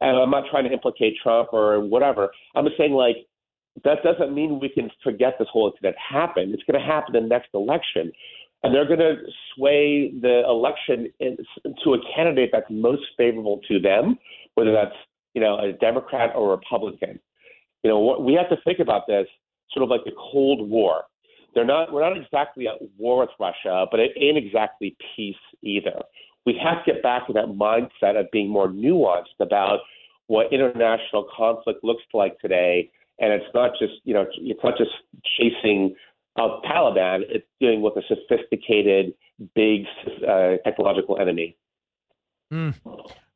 And 0.00 0.16
I'm 0.16 0.30
not 0.30 0.44
trying 0.50 0.64
to 0.64 0.72
implicate 0.72 1.14
Trump 1.22 1.50
or 1.52 1.78
whatever. 1.80 2.30
I'm 2.54 2.64
just 2.64 2.78
saying, 2.78 2.92
like, 2.92 3.16
that 3.84 3.98
doesn't 4.02 4.34
mean 4.34 4.58
we 4.58 4.70
can 4.70 4.90
forget 5.04 5.34
this 5.38 5.48
whole 5.52 5.70
incident 5.70 5.96
happened. 5.96 6.54
It's 6.54 6.62
going 6.64 6.80
to 6.80 6.86
happen 6.86 7.14
in 7.16 7.24
the 7.24 7.28
next 7.28 7.48
election. 7.52 8.10
And 8.62 8.74
they're 8.74 8.86
going 8.86 9.00
to 9.00 9.16
sway 9.54 10.12
the 10.20 10.42
election 10.46 11.10
in, 11.20 11.36
to 11.84 11.94
a 11.94 11.98
candidate 12.14 12.50
that's 12.52 12.66
most 12.70 13.02
favorable 13.16 13.60
to 13.68 13.78
them, 13.78 14.18
whether 14.54 14.72
that's 14.72 14.96
you 15.34 15.40
know 15.40 15.58
a 15.58 15.72
Democrat 15.72 16.32
or 16.34 16.50
Republican. 16.50 17.20
You 17.82 17.90
know, 17.90 18.18
we 18.20 18.34
have 18.34 18.48
to 18.50 18.56
think 18.64 18.78
about 18.78 19.06
this 19.06 19.26
sort 19.72 19.84
of 19.84 19.88
like 19.88 20.04
the 20.04 20.12
Cold 20.32 20.68
War. 20.68 21.04
They're 21.54 21.64
not 21.64 21.92
we're 21.92 22.08
not 22.08 22.16
exactly 22.16 22.68
at 22.68 22.74
war 22.96 23.20
with 23.20 23.30
Russia, 23.38 23.86
but 23.90 24.00
it 24.00 24.12
ain't 24.16 24.38
exactly 24.38 24.96
peace 25.16 25.34
either. 25.62 26.00
We 26.46 26.58
have 26.62 26.84
to 26.84 26.92
get 26.92 27.02
back 27.02 27.26
to 27.26 27.32
that 27.34 27.46
mindset 27.46 28.18
of 28.18 28.30
being 28.30 28.48
more 28.48 28.68
nuanced 28.68 29.38
about 29.40 29.80
what 30.26 30.52
international 30.52 31.26
conflict 31.36 31.82
looks 31.82 32.04
like 32.14 32.38
today. 32.38 32.90
And 33.18 33.32
it's 33.32 33.52
not 33.52 33.72
just, 33.78 33.94
you 34.04 34.14
know, 34.14 34.26
it's 34.38 34.60
not 34.64 34.78
just 34.78 34.90
chasing 35.36 35.94
uh, 36.36 36.60
Taliban. 36.64 37.22
It's 37.28 37.46
dealing 37.60 37.82
with 37.82 37.94
a 37.96 38.02
sophisticated, 38.08 39.12
big 39.54 39.84
uh, 40.26 40.56
technological 40.64 41.18
enemy. 41.20 41.56
Mm. 42.52 42.74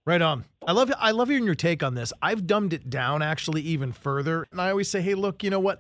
Right 0.06 0.20
on. 0.20 0.44
I 0.66 0.73
love 0.73 0.92
I 0.99 1.12
love 1.12 1.28
hearing 1.28 1.44
your 1.44 1.54
take 1.54 1.82
on 1.82 1.94
this. 1.94 2.12
I've 2.20 2.46
dumbed 2.46 2.73
it 2.73 2.90
down 2.90 3.23
actually 3.23 3.62
even 3.62 3.92
further, 3.92 4.46
and 4.50 4.61
I 4.61 4.70
always 4.70 4.90
say, 4.90 5.00
hey, 5.00 5.14
look, 5.14 5.42
you 5.42 5.50
know 5.50 5.61
what? 5.61 5.78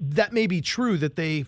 that 0.00 0.32
may 0.32 0.46
be 0.46 0.60
true 0.60 0.96
that 0.96 1.16
they 1.16 1.44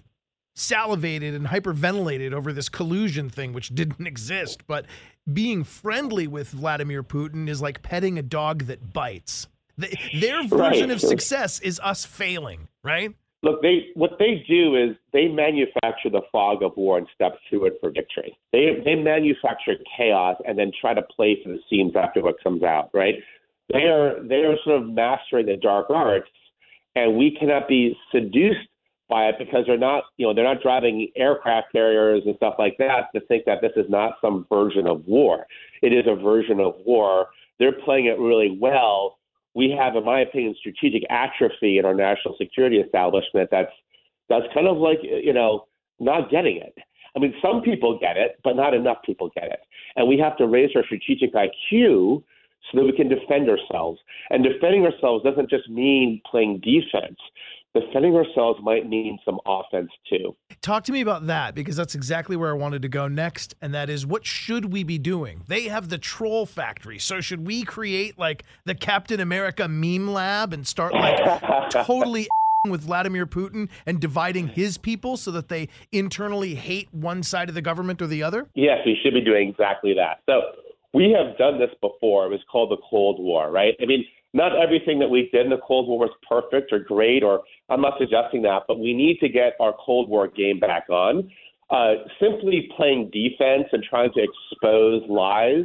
salivated 0.54 1.34
and 1.34 1.46
hyperventilated 1.46 2.32
over 2.32 2.52
this 2.52 2.68
collusion 2.68 3.30
thing, 3.30 3.52
which 3.52 3.70
didn't 3.70 4.06
exist. 4.06 4.66
But 4.66 4.86
being 5.32 5.64
friendly 5.64 6.26
with 6.26 6.50
Vladimir 6.50 7.02
Putin 7.02 7.48
is 7.48 7.62
like 7.62 7.82
petting 7.82 8.18
a 8.18 8.22
dog 8.22 8.64
that 8.64 8.92
bites. 8.92 9.48
They, 9.78 9.98
their 10.20 10.46
version 10.46 10.88
right. 10.88 10.90
of 10.90 11.00
success 11.00 11.58
is 11.60 11.80
us 11.80 12.04
failing, 12.04 12.68
right? 12.84 13.14
Look, 13.42 13.60
they 13.60 13.88
what 13.94 14.18
they 14.18 14.44
do 14.48 14.76
is 14.76 14.96
they 15.12 15.26
manufacture 15.26 16.10
the 16.10 16.22
fog 16.30 16.62
of 16.62 16.76
war 16.76 16.98
and 16.98 17.08
step 17.14 17.32
through 17.48 17.66
it 17.66 17.74
for 17.80 17.90
victory. 17.90 18.36
They 18.52 18.80
they 18.84 18.94
manufacture 18.94 19.74
chaos 19.96 20.36
and 20.46 20.56
then 20.58 20.70
try 20.80 20.94
to 20.94 21.02
play 21.02 21.38
for 21.42 21.48
the 21.48 21.58
seams 21.68 21.94
after 21.96 22.22
what 22.22 22.42
comes 22.42 22.62
out, 22.62 22.90
right? 22.94 23.16
They 23.72 23.84
are 23.84 24.22
they 24.22 24.44
are 24.44 24.56
sort 24.64 24.82
of 24.82 24.88
mastering 24.88 25.46
the 25.46 25.56
dark 25.56 25.90
arts 25.90 26.28
and 26.94 27.16
we 27.16 27.36
cannot 27.38 27.68
be 27.68 27.96
seduced 28.12 28.68
by 29.08 29.26
it 29.26 29.36
because 29.38 29.64
they're 29.66 29.78
not, 29.78 30.04
you 30.16 30.26
know, 30.26 30.34
they're 30.34 30.44
not 30.44 30.62
driving 30.62 31.08
aircraft 31.16 31.72
carriers 31.72 32.22
and 32.24 32.36
stuff 32.36 32.54
like 32.58 32.76
that 32.78 33.08
to 33.14 33.20
think 33.26 33.44
that 33.44 33.58
this 33.60 33.72
is 33.76 33.86
not 33.88 34.14
some 34.20 34.46
version 34.50 34.86
of 34.86 35.04
war. 35.06 35.46
It 35.82 35.92
is 35.92 36.04
a 36.06 36.14
version 36.14 36.60
of 36.60 36.74
war. 36.86 37.26
They're 37.58 37.72
playing 37.84 38.06
it 38.06 38.18
really 38.18 38.56
well. 38.58 39.18
We 39.54 39.74
have, 39.78 39.96
in 39.96 40.04
my 40.04 40.20
opinion, 40.20 40.54
strategic 40.58 41.02
atrophy 41.10 41.78
in 41.78 41.84
our 41.84 41.94
national 41.94 42.36
security 42.38 42.78
establishment. 42.78 43.50
That's 43.50 43.72
that's 44.28 44.46
kind 44.54 44.66
of 44.66 44.78
like 44.78 44.98
you 45.02 45.32
know 45.32 45.66
not 46.00 46.30
getting 46.30 46.56
it. 46.56 46.74
I 47.14 47.18
mean, 47.18 47.34
some 47.42 47.60
people 47.60 47.98
get 47.98 48.16
it, 48.16 48.38
but 48.42 48.56
not 48.56 48.74
enough 48.74 48.98
people 49.04 49.30
get 49.34 49.44
it. 49.44 49.60
And 49.96 50.08
we 50.08 50.18
have 50.18 50.36
to 50.38 50.46
raise 50.46 50.70
our 50.74 50.84
strategic 50.84 51.34
IQ 51.34 52.22
so 52.70 52.78
that 52.78 52.84
we 52.84 52.92
can 52.92 53.08
defend 53.08 53.50
ourselves. 53.50 54.00
And 54.30 54.42
defending 54.42 54.86
ourselves 54.86 55.24
doesn't 55.24 55.50
just 55.50 55.68
mean 55.68 56.22
playing 56.30 56.60
defense. 56.60 57.18
Defending 57.74 58.14
ourselves 58.14 58.60
might 58.62 58.86
mean 58.86 59.18
some 59.24 59.38
offense 59.46 59.90
too. 60.10 60.36
Talk 60.60 60.84
to 60.84 60.92
me 60.92 61.00
about 61.00 61.26
that 61.28 61.54
because 61.54 61.74
that's 61.74 61.94
exactly 61.94 62.36
where 62.36 62.50
I 62.50 62.54
wanted 62.54 62.82
to 62.82 62.88
go 62.88 63.08
next. 63.08 63.54
And 63.62 63.72
that 63.72 63.88
is 63.88 64.04
what 64.04 64.26
should 64.26 64.72
we 64.72 64.84
be 64.84 64.98
doing? 64.98 65.42
They 65.48 65.62
have 65.64 65.88
the 65.88 65.96
troll 65.96 66.44
factory. 66.44 66.98
So 66.98 67.22
should 67.22 67.46
we 67.46 67.62
create 67.62 68.18
like 68.18 68.44
the 68.66 68.74
Captain 68.74 69.20
America 69.20 69.66
meme 69.68 70.12
lab 70.12 70.52
and 70.52 70.66
start 70.66 70.92
like 70.92 71.18
totally 71.70 72.28
with 72.68 72.82
Vladimir 72.82 73.26
Putin 73.26 73.68
and 73.86 74.00
dividing 74.00 74.48
his 74.48 74.76
people 74.76 75.16
so 75.16 75.30
that 75.30 75.48
they 75.48 75.68
internally 75.92 76.54
hate 76.54 76.88
one 76.92 77.22
side 77.22 77.48
of 77.48 77.54
the 77.54 77.62
government 77.62 78.02
or 78.02 78.06
the 78.06 78.22
other? 78.22 78.48
Yes, 78.54 78.78
we 78.84 78.98
should 79.02 79.14
be 79.14 79.20
doing 79.20 79.48
exactly 79.48 79.94
that. 79.94 80.20
So 80.28 80.42
we 80.92 81.16
have 81.18 81.36
done 81.38 81.58
this 81.58 81.70
before. 81.80 82.26
It 82.26 82.30
was 82.30 82.40
called 82.50 82.70
the 82.70 82.76
Cold 82.88 83.18
War, 83.18 83.50
right? 83.50 83.74
I 83.80 83.86
mean, 83.86 84.04
not 84.34 84.56
everything 84.56 84.98
that 84.98 85.08
we 85.08 85.28
did 85.32 85.44
in 85.44 85.50
the 85.50 85.58
Cold 85.58 85.88
War 85.88 85.98
was 85.98 86.10
perfect 86.28 86.72
or 86.72 86.78
great, 86.78 87.22
or 87.22 87.42
I'm 87.68 87.80
not 87.80 87.94
suggesting 87.98 88.42
that, 88.42 88.62
but 88.66 88.78
we 88.78 88.94
need 88.94 89.18
to 89.20 89.28
get 89.28 89.54
our 89.60 89.74
Cold 89.84 90.08
War 90.08 90.28
game 90.28 90.58
back 90.58 90.88
on. 90.88 91.30
Uh, 91.70 91.94
simply 92.20 92.70
playing 92.76 93.10
defense 93.12 93.68
and 93.72 93.82
trying 93.82 94.10
to 94.12 94.20
expose 94.22 95.02
lies, 95.08 95.64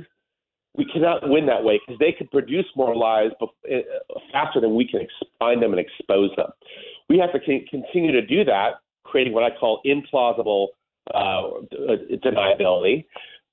we 0.75 0.85
cannot 0.85 1.27
win 1.27 1.45
that 1.47 1.63
way 1.63 1.81
because 1.85 1.99
they 1.99 2.11
could 2.11 2.29
produce 2.31 2.65
more 2.75 2.95
lies 2.95 3.31
uh, 3.41 3.47
faster 4.31 4.61
than 4.61 4.75
we 4.75 4.87
can 4.87 5.01
ex- 5.01 5.31
find 5.39 5.61
them 5.61 5.71
and 5.71 5.79
expose 5.79 6.29
them. 6.37 6.49
We 7.09 7.17
have 7.17 7.33
to 7.33 7.39
c- 7.45 7.67
continue 7.69 8.11
to 8.11 8.25
do 8.25 8.45
that, 8.45 8.75
creating 9.03 9.33
what 9.33 9.43
I 9.43 9.57
call 9.57 9.81
implausible 9.85 10.67
uh, 11.13 11.65
deniability. 12.23 13.05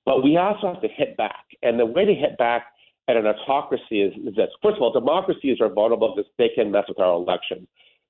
But 0.05 0.23
we 0.23 0.37
also 0.37 0.75
have 0.75 0.83
to 0.83 0.89
hit 0.89 1.17
back. 1.17 1.45
And 1.63 1.81
the 1.81 1.87
way 1.87 2.05
to 2.05 2.15
hit 2.15 2.37
back 2.37 2.67
at 3.09 3.17
an 3.17 3.27
autocracy 3.27 4.01
is, 4.01 4.15
is 4.27 4.35
this. 4.35 4.51
First 4.63 4.77
of 4.77 4.83
all, 4.83 4.93
democracies 4.93 5.59
are 5.61 5.69
vulnerable 5.69 6.15
because 6.15 6.31
they 6.39 6.51
can 6.55 6.71
mess 6.71 6.85
with 6.89 6.99
our 6.99 7.13
elections. 7.13 7.69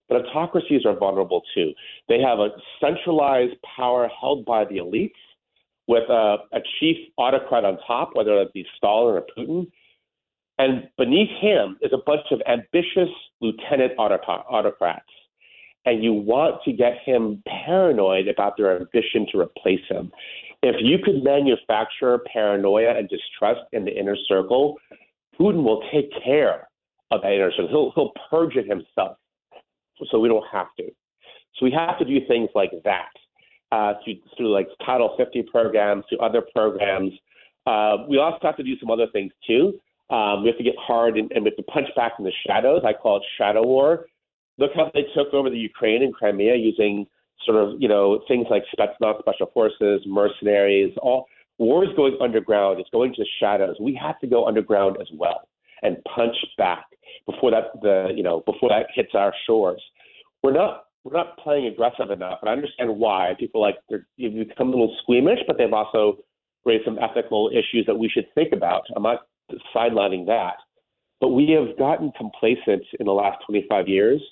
But 0.08 0.24
autocracies 0.26 0.84
are 0.84 0.96
vulnerable 0.96 1.42
too. 1.54 1.72
They 2.08 2.20
have 2.20 2.38
a 2.38 2.50
centralized 2.80 3.56
power 3.76 4.08
held 4.20 4.44
by 4.44 4.64
the 4.64 4.76
elites 4.76 5.12
with 5.86 6.08
a, 6.08 6.36
a 6.52 6.60
chief 6.78 6.96
autocrat 7.16 7.64
on 7.64 7.78
top, 7.86 8.10
whether 8.14 8.38
that 8.38 8.52
be 8.52 8.66
Stalin 8.76 9.16
or 9.16 9.24
Putin. 9.36 9.70
And 10.58 10.88
beneath 10.96 11.30
him 11.40 11.78
is 11.82 11.92
a 11.92 11.98
bunch 12.04 12.26
of 12.30 12.40
ambitious 12.46 13.12
lieutenant 13.40 13.92
autocrats. 13.98 15.04
And 15.86 16.02
you 16.02 16.12
want 16.12 16.62
to 16.64 16.72
get 16.72 16.98
him 17.04 17.42
paranoid 17.46 18.28
about 18.28 18.56
their 18.56 18.76
ambition 18.76 19.26
to 19.32 19.40
replace 19.40 19.84
him. 19.88 20.12
If 20.66 20.76
you 20.80 20.96
could 20.98 21.22
manufacture 21.22 22.20
paranoia 22.32 22.96
and 22.96 23.06
distrust 23.06 23.60
in 23.74 23.84
the 23.84 23.94
inner 23.94 24.16
circle, 24.26 24.78
Putin 25.38 25.62
will 25.62 25.82
take 25.92 26.10
care 26.24 26.68
of 27.10 27.20
that 27.20 27.32
inner 27.34 27.50
circle. 27.50 27.68
He'll, 27.68 27.92
he'll 27.94 28.12
purge 28.30 28.56
it 28.56 28.66
himself 28.66 29.18
so 30.10 30.18
we 30.18 30.28
don't 30.28 30.46
have 30.50 30.68
to. 30.78 30.84
So 31.56 31.66
we 31.66 31.70
have 31.72 31.98
to 31.98 32.06
do 32.06 32.18
things 32.26 32.48
like 32.54 32.70
that 32.84 33.10
uh, 33.72 33.92
through, 34.02 34.14
through 34.38 34.54
like 34.54 34.68
Title 34.86 35.14
50 35.18 35.42
programs, 35.42 36.04
through 36.08 36.20
other 36.20 36.42
programs. 36.54 37.12
Uh, 37.66 37.98
we 38.08 38.16
also 38.16 38.38
have 38.40 38.56
to 38.56 38.62
do 38.62 38.78
some 38.80 38.90
other 38.90 39.06
things 39.12 39.32
too. 39.46 39.78
Um, 40.08 40.44
we 40.44 40.48
have 40.48 40.56
to 40.56 40.64
get 40.64 40.76
hard 40.78 41.18
and, 41.18 41.30
and 41.32 41.44
we 41.44 41.50
have 41.50 41.56
to 41.58 41.62
punch 41.64 41.88
back 41.94 42.12
in 42.18 42.24
the 42.24 42.32
shadows. 42.46 42.80
I 42.86 42.94
call 42.94 43.18
it 43.18 43.22
shadow 43.36 43.66
war. 43.66 44.06
Look 44.56 44.70
how 44.74 44.90
they 44.94 45.04
took 45.14 45.34
over 45.34 45.50
the 45.50 45.58
Ukraine 45.58 46.02
and 46.02 46.14
Crimea 46.14 46.56
using 46.56 47.06
sort 47.44 47.62
of, 47.62 47.80
you 47.80 47.88
know, 47.88 48.22
things 48.28 48.46
like 48.50 48.62
special 48.72 49.50
forces, 49.52 50.02
mercenaries, 50.06 50.94
all 51.02 51.26
war 51.58 51.84
is 51.84 51.90
going 51.96 52.16
underground. 52.20 52.80
It's 52.80 52.90
going 52.90 53.12
to 53.14 53.22
the 53.22 53.28
shadows. 53.40 53.76
We 53.80 53.98
have 54.02 54.18
to 54.20 54.26
go 54.26 54.46
underground 54.46 54.96
as 55.00 55.08
well 55.14 55.48
and 55.82 55.98
punch 56.04 56.36
back 56.58 56.86
before 57.26 57.50
that 57.50 57.80
the 57.82 58.12
you 58.14 58.22
know 58.22 58.42
before 58.46 58.70
that 58.70 58.86
hits 58.94 59.10
our 59.14 59.32
shores. 59.46 59.82
We're 60.42 60.52
not 60.52 60.84
we're 61.04 61.16
not 61.16 61.38
playing 61.38 61.66
aggressive 61.66 62.10
enough, 62.10 62.38
and 62.40 62.48
I 62.48 62.54
understand 62.54 62.98
why 62.98 63.34
people 63.38 63.60
like 63.60 63.76
they're, 63.88 64.06
become 64.16 64.68
a 64.68 64.70
little 64.70 64.96
squeamish, 65.02 65.40
but 65.46 65.58
they've 65.58 65.72
also 65.72 66.18
raised 66.64 66.86
some 66.86 66.98
ethical 66.98 67.50
issues 67.50 67.84
that 67.86 67.94
we 67.94 68.08
should 68.08 68.26
think 68.34 68.52
about. 68.52 68.84
I'm 68.96 69.02
not 69.02 69.26
sidelining 69.74 70.26
that. 70.26 70.56
But 71.20 71.28
we 71.28 71.50
have 71.50 71.78
gotten 71.78 72.10
complacent 72.16 72.84
in 72.98 73.06
the 73.06 73.12
last 73.12 73.38
25 73.46 73.86
years. 73.86 74.22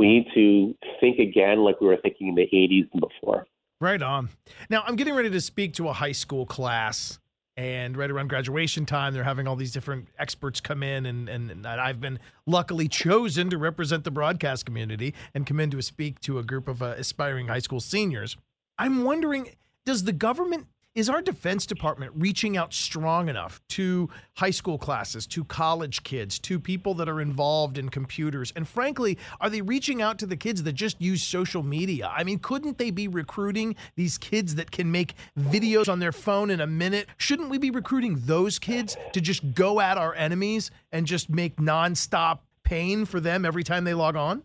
We 0.00 0.08
need 0.08 0.28
to 0.32 0.74
think 0.98 1.18
again 1.18 1.58
like 1.58 1.78
we 1.78 1.86
were 1.86 1.98
thinking 1.98 2.28
in 2.28 2.34
the 2.34 2.48
80s 2.50 2.88
and 2.94 3.02
before. 3.02 3.46
Right 3.82 4.00
on. 4.00 4.30
Now, 4.70 4.82
I'm 4.86 4.96
getting 4.96 5.12
ready 5.12 5.28
to 5.28 5.42
speak 5.42 5.74
to 5.74 5.90
a 5.90 5.92
high 5.92 6.12
school 6.12 6.46
class, 6.46 7.18
and 7.54 7.94
right 7.98 8.10
around 8.10 8.28
graduation 8.28 8.86
time, 8.86 9.12
they're 9.12 9.24
having 9.24 9.46
all 9.46 9.56
these 9.56 9.72
different 9.72 10.08
experts 10.18 10.58
come 10.58 10.82
in, 10.82 11.04
and, 11.04 11.28
and, 11.28 11.50
and 11.50 11.66
I've 11.66 12.00
been 12.00 12.18
luckily 12.46 12.88
chosen 12.88 13.50
to 13.50 13.58
represent 13.58 14.04
the 14.04 14.10
broadcast 14.10 14.64
community 14.64 15.12
and 15.34 15.46
come 15.46 15.60
in 15.60 15.70
to 15.72 15.82
speak 15.82 16.18
to 16.20 16.38
a 16.38 16.42
group 16.42 16.66
of 16.66 16.82
uh, 16.82 16.94
aspiring 16.96 17.48
high 17.48 17.58
school 17.58 17.80
seniors. 17.80 18.38
I'm 18.78 19.04
wondering 19.04 19.50
does 19.84 20.04
the 20.04 20.12
government 20.12 20.66
is 20.94 21.08
our 21.08 21.22
Defense 21.22 21.66
Department 21.66 22.12
reaching 22.16 22.56
out 22.56 22.74
strong 22.74 23.28
enough 23.28 23.60
to 23.68 24.08
high 24.36 24.50
school 24.50 24.76
classes, 24.76 25.26
to 25.28 25.44
college 25.44 26.02
kids, 26.02 26.38
to 26.40 26.58
people 26.58 26.94
that 26.94 27.08
are 27.08 27.20
involved 27.20 27.78
in 27.78 27.88
computers? 27.88 28.52
And 28.56 28.66
frankly, 28.66 29.16
are 29.40 29.48
they 29.48 29.62
reaching 29.62 30.02
out 30.02 30.18
to 30.18 30.26
the 30.26 30.36
kids 30.36 30.64
that 30.64 30.72
just 30.72 31.00
use 31.00 31.22
social 31.22 31.62
media? 31.62 32.12
I 32.14 32.24
mean, 32.24 32.40
couldn't 32.40 32.78
they 32.78 32.90
be 32.90 33.06
recruiting 33.06 33.76
these 33.94 34.18
kids 34.18 34.56
that 34.56 34.72
can 34.72 34.90
make 34.90 35.14
videos 35.38 35.88
on 35.88 36.00
their 36.00 36.12
phone 36.12 36.50
in 36.50 36.60
a 36.60 36.66
minute? 36.66 37.06
Shouldn't 37.18 37.50
we 37.50 37.58
be 37.58 37.70
recruiting 37.70 38.16
those 38.24 38.58
kids 38.58 38.96
to 39.12 39.20
just 39.20 39.54
go 39.54 39.80
at 39.80 39.96
our 39.96 40.14
enemies 40.14 40.72
and 40.90 41.06
just 41.06 41.30
make 41.30 41.56
nonstop 41.56 42.40
pain 42.64 43.04
for 43.04 43.20
them 43.20 43.44
every 43.44 43.62
time 43.62 43.84
they 43.84 43.94
log 43.94 44.16
on? 44.16 44.42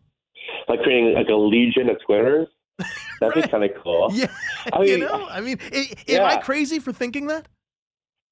Like 0.67 0.81
creating 0.83 1.13
like 1.13 1.29
a 1.29 1.35
legion 1.35 1.89
of 1.89 1.97
Twitters? 2.05 2.47
That'd 3.19 3.35
right. 3.35 3.45
be 3.45 3.49
kind 3.49 3.63
of 3.63 3.71
cool. 3.81 4.09
Yeah, 4.11 4.27
I 4.73 4.79
mean, 4.79 4.87
you 4.87 4.97
know, 4.99 5.27
I 5.29 5.41
mean, 5.41 5.59
yeah. 6.07 6.19
am 6.19 6.25
I 6.25 6.41
crazy 6.41 6.79
for 6.79 6.91
thinking 6.91 7.27
that? 7.27 7.47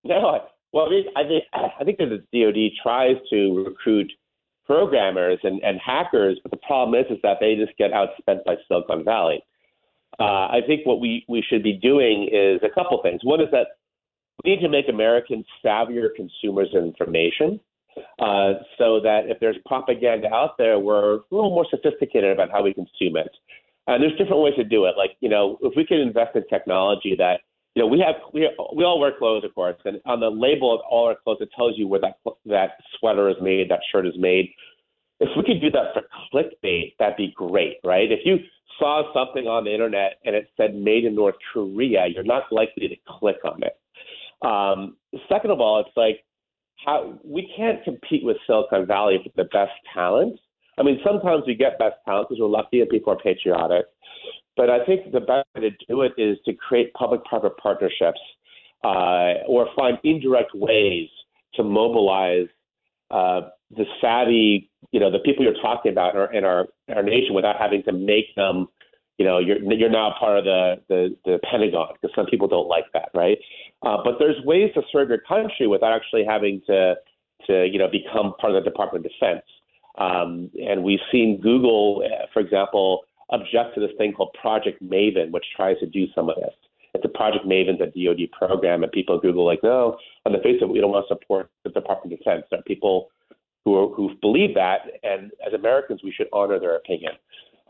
No, 0.03 0.47
well, 0.73 0.87
I 0.87 0.89
mean, 0.89 1.05
I 1.15 1.23
think 1.23 1.43
I 1.53 1.83
think 1.83 1.97
that 1.99 2.09
the 2.31 2.43
DoD 2.43 2.71
tries 2.81 3.15
to 3.29 3.63
recruit 3.63 4.11
programmers 4.65 5.39
and, 5.43 5.61
and 5.63 5.79
hackers, 5.79 6.39
but 6.41 6.51
the 6.51 6.57
problem 6.57 6.99
is 6.99 7.05
is 7.11 7.21
that 7.23 7.37
they 7.39 7.55
just 7.55 7.77
get 7.77 7.91
outspent 7.91 8.43
by 8.45 8.55
Silicon 8.67 9.03
Valley. 9.03 9.43
Uh, 10.19 10.47
I 10.47 10.59
think 10.65 10.85
what 10.85 10.99
we, 10.99 11.25
we 11.27 11.43
should 11.47 11.63
be 11.63 11.73
doing 11.73 12.29
is 12.31 12.61
a 12.63 12.73
couple 12.73 13.01
things. 13.01 13.21
One 13.23 13.41
is 13.41 13.47
that 13.51 13.67
we 14.43 14.55
need 14.55 14.61
to 14.61 14.69
make 14.69 14.87
Americans 14.87 15.45
savvier 15.63 16.07
consumers 16.15 16.69
of 16.75 16.83
information 16.83 17.59
uh, 18.19 18.53
so 18.77 18.99
that 19.01 19.23
if 19.25 19.39
there's 19.39 19.57
propaganda 19.65 20.27
out 20.33 20.57
there, 20.57 20.79
we're 20.79 21.15
a 21.15 21.19
little 21.31 21.49
more 21.49 21.65
sophisticated 21.69 22.31
about 22.31 22.51
how 22.51 22.63
we 22.63 22.73
consume 22.73 23.17
it. 23.17 23.31
Uh, 23.87 23.97
there's 23.97 24.17
different 24.17 24.41
ways 24.41 24.53
to 24.55 24.63
do 24.63 24.85
it. 24.85 24.95
Like, 24.97 25.11
you 25.19 25.29
know, 25.29 25.57
if 25.61 25.73
we 25.75 25.85
could 25.85 25.99
invest 25.99 26.35
in 26.35 26.47
technology 26.47 27.15
that, 27.17 27.41
you 27.75 27.81
know, 27.81 27.87
we 27.87 27.99
have, 27.99 28.15
we, 28.33 28.49
we 28.75 28.83
all 28.83 28.99
wear 28.99 29.11
clothes, 29.17 29.43
of 29.43 29.53
course, 29.55 29.75
and 29.83 29.99
on 30.05 30.19
the 30.19 30.29
label 30.29 30.73
of 30.73 30.81
all 30.89 31.07
our 31.07 31.15
clothes, 31.23 31.39
it 31.41 31.49
tells 31.55 31.73
you 31.77 31.87
where 31.87 31.99
that, 31.99 32.17
that 32.45 32.77
sweater 32.99 33.29
is 33.29 33.35
made, 33.41 33.69
that 33.69 33.81
shirt 33.91 34.05
is 34.05 34.13
made. 34.17 34.51
If 35.19 35.29
we 35.35 35.43
could 35.43 35.61
do 35.61 35.71
that 35.71 35.93
for 35.93 36.03
clickbait, 36.31 36.95
that'd 36.99 37.17
be 37.17 37.33
great, 37.35 37.77
right? 37.83 38.11
If 38.11 38.19
you 38.25 38.37
saw 38.79 39.11
something 39.13 39.47
on 39.47 39.65
the 39.65 39.73
internet 39.73 40.19
and 40.25 40.35
it 40.35 40.47
said 40.55 40.75
made 40.75 41.05
in 41.05 41.15
North 41.15 41.35
Korea, 41.51 42.05
you're 42.07 42.23
not 42.23 42.43
likely 42.51 42.87
to 42.87 42.95
click 43.07 43.37
on 43.43 43.61
it. 43.63 43.77
Um, 44.45 44.97
second 45.29 45.51
of 45.51 45.59
all, 45.59 45.79
it's 45.79 45.95
like 45.95 46.23
how 46.85 47.19
we 47.23 47.51
can't 47.55 47.83
compete 47.83 48.23
with 48.23 48.37
Silicon 48.45 48.85
Valley 48.85 49.17
for 49.23 49.31
the 49.35 49.49
best 49.49 49.71
talent 49.93 50.39
I 50.77 50.83
mean, 50.83 50.99
sometimes 51.05 51.43
we 51.45 51.55
get 51.55 51.77
best 51.79 51.95
talent 52.05 52.29
because 52.29 52.41
we're 52.41 52.47
lucky 52.47 52.81
and 52.81 52.89
people 52.89 53.13
are 53.13 53.17
patriotic. 53.17 53.85
But 54.55 54.69
I 54.69 54.85
think 54.85 55.11
the 55.11 55.19
best 55.19 55.47
way 55.55 55.61
to 55.61 55.71
do 55.87 56.01
it 56.01 56.13
is 56.17 56.37
to 56.45 56.53
create 56.53 56.93
public-private 56.93 57.57
partnerships 57.57 58.19
uh, 58.83 59.45
or 59.47 59.67
find 59.75 59.97
indirect 60.03 60.51
ways 60.53 61.09
to 61.55 61.63
mobilize 61.63 62.47
uh, 63.11 63.41
the 63.75 63.85
savvy, 64.01 64.69
you 64.91 64.99
know, 64.99 65.11
the 65.11 65.19
people 65.19 65.43
you're 65.43 65.61
talking 65.61 65.91
about 65.91 66.15
in 66.15 66.19
our, 66.19 66.33
in 66.33 66.43
our, 66.43 66.67
our 66.95 67.03
nation 67.03 67.33
without 67.33 67.55
having 67.59 67.83
to 67.83 67.91
make 67.91 68.33
them, 68.35 68.67
you 69.17 69.25
know, 69.25 69.37
you're 69.37 69.61
you're 69.73 69.89
now 69.89 70.13
part 70.19 70.39
of 70.39 70.43
the 70.43 70.81
the, 70.89 71.15
the 71.23 71.39
Pentagon 71.49 71.89
because 71.93 72.13
some 72.15 72.25
people 72.25 72.47
don't 72.47 72.67
like 72.67 72.85
that, 72.93 73.09
right? 73.13 73.37
Uh, 73.83 73.97
but 74.03 74.15
there's 74.17 74.43
ways 74.43 74.71
to 74.73 74.81
serve 74.91 75.09
your 75.09 75.19
country 75.19 75.67
without 75.67 75.93
actually 75.93 76.25
having 76.25 76.61
to 76.65 76.95
to 77.45 77.67
you 77.67 77.77
know 77.77 77.87
become 77.87 78.33
part 78.39 78.55
of 78.55 78.63
the 78.63 78.69
Department 78.69 79.05
of 79.05 79.11
Defense. 79.11 79.45
Um, 79.97 80.49
and 80.67 80.83
we've 80.83 80.99
seen 81.11 81.39
Google, 81.41 82.03
uh, 82.05 82.25
for 82.33 82.39
example, 82.39 83.01
object 83.29 83.75
to 83.75 83.81
this 83.81 83.91
thing 83.97 84.13
called 84.13 84.35
Project 84.39 84.81
Maven, 84.83 85.31
which 85.31 85.45
tries 85.55 85.77
to 85.79 85.85
do 85.85 86.05
some 86.15 86.29
of 86.29 86.35
this. 86.35 86.53
It's 86.93 87.05
a 87.05 87.09
Project 87.09 87.45
Maven's 87.45 87.81
a 87.81 87.85
DoD 87.87 88.31
program, 88.31 88.83
and 88.83 88.91
people 88.91 89.15
at 89.15 89.21
Google 89.21 89.45
like, 89.45 89.63
no, 89.63 89.97
on 90.25 90.31
the 90.31 90.39
face 90.39 90.61
of 90.61 90.69
it, 90.69 90.73
we 90.73 90.79
don't 90.79 90.91
want 90.91 91.05
to 91.07 91.15
support 91.15 91.49
the 91.63 91.71
Department 91.71 92.13
of 92.13 92.19
Defense. 92.19 92.43
There 92.49 92.59
are 92.59 92.63
people 92.63 93.09
who 93.65 93.75
are, 93.75 93.87
who 93.95 94.11
believe 94.21 94.53
that, 94.55 94.81
and 95.03 95.31
as 95.45 95.53
Americans, 95.53 96.01
we 96.03 96.11
should 96.11 96.27
honor 96.33 96.59
their 96.59 96.75
opinion. 96.75 97.13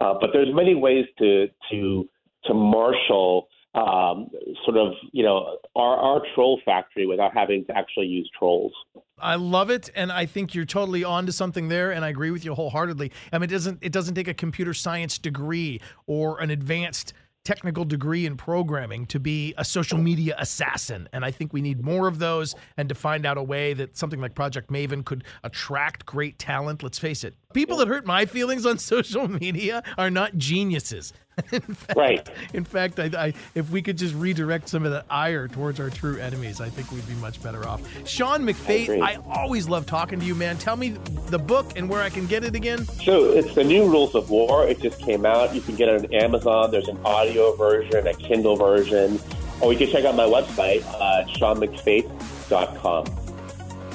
Uh, 0.01 0.15
but 0.19 0.31
there's 0.33 0.53
many 0.53 0.75
ways 0.75 1.05
to 1.19 1.47
to 1.71 2.09
to 2.45 2.53
marshal 2.53 3.47
um, 3.75 4.29
sort 4.65 4.77
of 4.77 4.93
you 5.11 5.23
know 5.23 5.57
our, 5.75 5.97
our 5.97 6.21
troll 6.35 6.59
factory 6.63 7.05
without 7.05 7.33
having 7.33 7.65
to 7.65 7.77
actually 7.77 8.07
use 8.07 8.29
trolls. 8.37 8.71
I 9.19 9.35
love 9.35 9.69
it, 9.69 9.89
and 9.95 10.11
I 10.11 10.25
think 10.25 10.53
you're 10.53 10.65
totally 10.65 11.03
on 11.03 11.25
to 11.25 11.31
something 11.31 11.69
there, 11.69 11.91
and 11.91 12.03
I 12.03 12.09
agree 12.09 12.31
with 12.31 12.45
you 12.45 12.53
wholeheartedly. 12.53 13.11
I 13.31 13.37
mean, 13.37 13.49
it 13.49 13.53
doesn't 13.53 13.79
it 13.81 13.91
doesn't 13.91 14.15
take 14.15 14.27
a 14.27 14.33
computer 14.33 14.73
science 14.73 15.17
degree 15.17 15.81
or 16.07 16.39
an 16.39 16.49
advanced 16.49 17.13
technical 17.43 17.83
degree 17.83 18.25
in 18.25 18.37
programming 18.37 19.05
to 19.05 19.19
be 19.19 19.53
a 19.57 19.65
social 19.65 19.97
media 19.97 20.35
assassin. 20.39 21.09
And 21.11 21.25
I 21.25 21.31
think 21.31 21.51
we 21.51 21.61
need 21.61 21.83
more 21.83 22.07
of 22.07 22.19
those 22.19 22.55
and 22.77 22.87
to 22.89 22.95
find 22.95 23.25
out 23.25 23.37
a 23.37 23.43
way 23.43 23.73
that 23.73 23.97
something 23.97 24.21
like 24.21 24.33
Project 24.33 24.69
Maven 24.69 25.03
could 25.03 25.23
attract 25.43 26.05
great 26.05 26.39
talent. 26.39 26.83
Let's 26.83 26.99
face 26.99 27.23
it, 27.23 27.35
people 27.53 27.77
that 27.77 27.87
hurt 27.87 28.05
my 28.05 28.25
feelings 28.25 28.65
on 28.65 28.77
social 28.93 29.27
media 29.27 29.83
are 29.97 30.09
not 30.09 30.37
geniuses. 30.37 31.13
In 31.51 31.61
fact, 31.61 31.97
right. 31.97 32.29
In 32.53 32.63
fact, 32.63 32.99
I, 32.99 33.09
I, 33.17 33.33
if 33.55 33.69
we 33.69 33.81
could 33.81 33.97
just 33.97 34.15
redirect 34.15 34.69
some 34.69 34.85
of 34.85 34.91
that 34.91 35.05
ire 35.09 35.47
towards 35.47 35.79
our 35.79 35.89
true 35.89 36.17
enemies, 36.17 36.61
I 36.61 36.69
think 36.69 36.91
we'd 36.91 37.07
be 37.07 37.15
much 37.15 37.41
better 37.41 37.67
off. 37.67 37.81
Sean 38.07 38.43
McFate, 38.43 39.01
I, 39.01 39.13
I, 39.13 39.17
always 39.29 39.67
love 39.67 39.85
talking 39.85 40.19
to 40.19 40.25
you, 40.25 40.35
man. 40.35 40.57
Tell 40.57 40.75
me 40.75 40.89
the 41.27 41.39
book 41.39 41.77
and 41.77 41.89
where 41.89 42.01
I 42.01 42.09
can 42.09 42.27
get 42.27 42.43
it 42.43 42.55
again. 42.55 42.85
So 42.85 43.31
it's 43.31 43.55
the 43.55 43.63
New 43.63 43.89
Rules 43.89 44.15
of 44.15 44.29
War. 44.29 44.67
It 44.67 44.81
just 44.81 44.99
came 44.99 45.25
out. 45.25 45.53
You 45.55 45.61
can 45.61 45.75
get 45.75 45.89
it 45.89 46.05
on 46.05 46.13
Amazon. 46.13 46.71
There's 46.71 46.87
an 46.87 46.99
audio 47.05 47.55
version, 47.55 48.07
a 48.07 48.13
Kindle 48.13 48.55
version, 48.55 49.19
or 49.61 49.71
you 49.73 49.79
can 49.79 49.89
check 49.89 50.05
out 50.05 50.15
my 50.15 50.25
website, 50.25 50.83
uh, 50.85 51.25
SeanMcFate.com. 51.37 53.22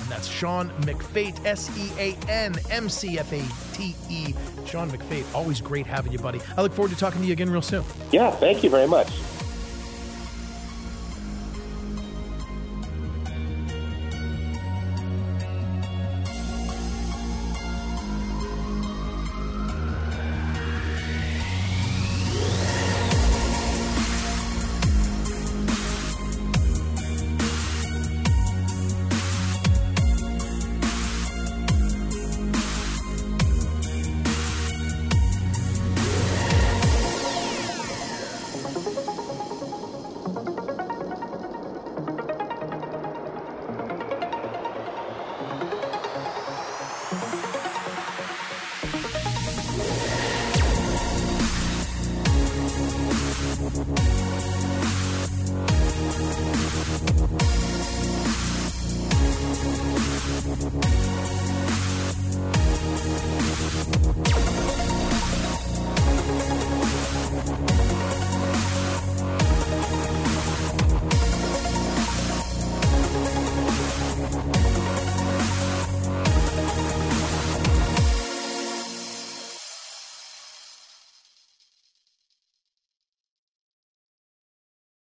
That's 0.09 0.29
Sean 0.29 0.71
McFate, 0.83 1.44
S 1.44 1.71
E 1.79 1.90
A 1.99 2.16
N 2.31 2.55
M 2.71 2.88
C 2.88 3.18
F 3.18 3.33
A 3.33 3.42
T 3.75 3.94
E. 4.09 4.35
Sean 4.66 4.90
McFate, 4.90 5.25
always 5.35 5.61
great 5.61 5.87
having 5.87 6.12
you, 6.12 6.18
buddy. 6.18 6.40
I 6.57 6.62
look 6.62 6.73
forward 6.73 6.90
to 6.90 6.97
talking 6.97 7.21
to 7.21 7.27
you 7.27 7.33
again 7.33 7.51
real 7.51 7.62
soon. 7.62 7.85
Yeah, 8.11 8.31
thank 8.31 8.62
you 8.64 8.71
very 8.71 8.88
much. 8.88 9.09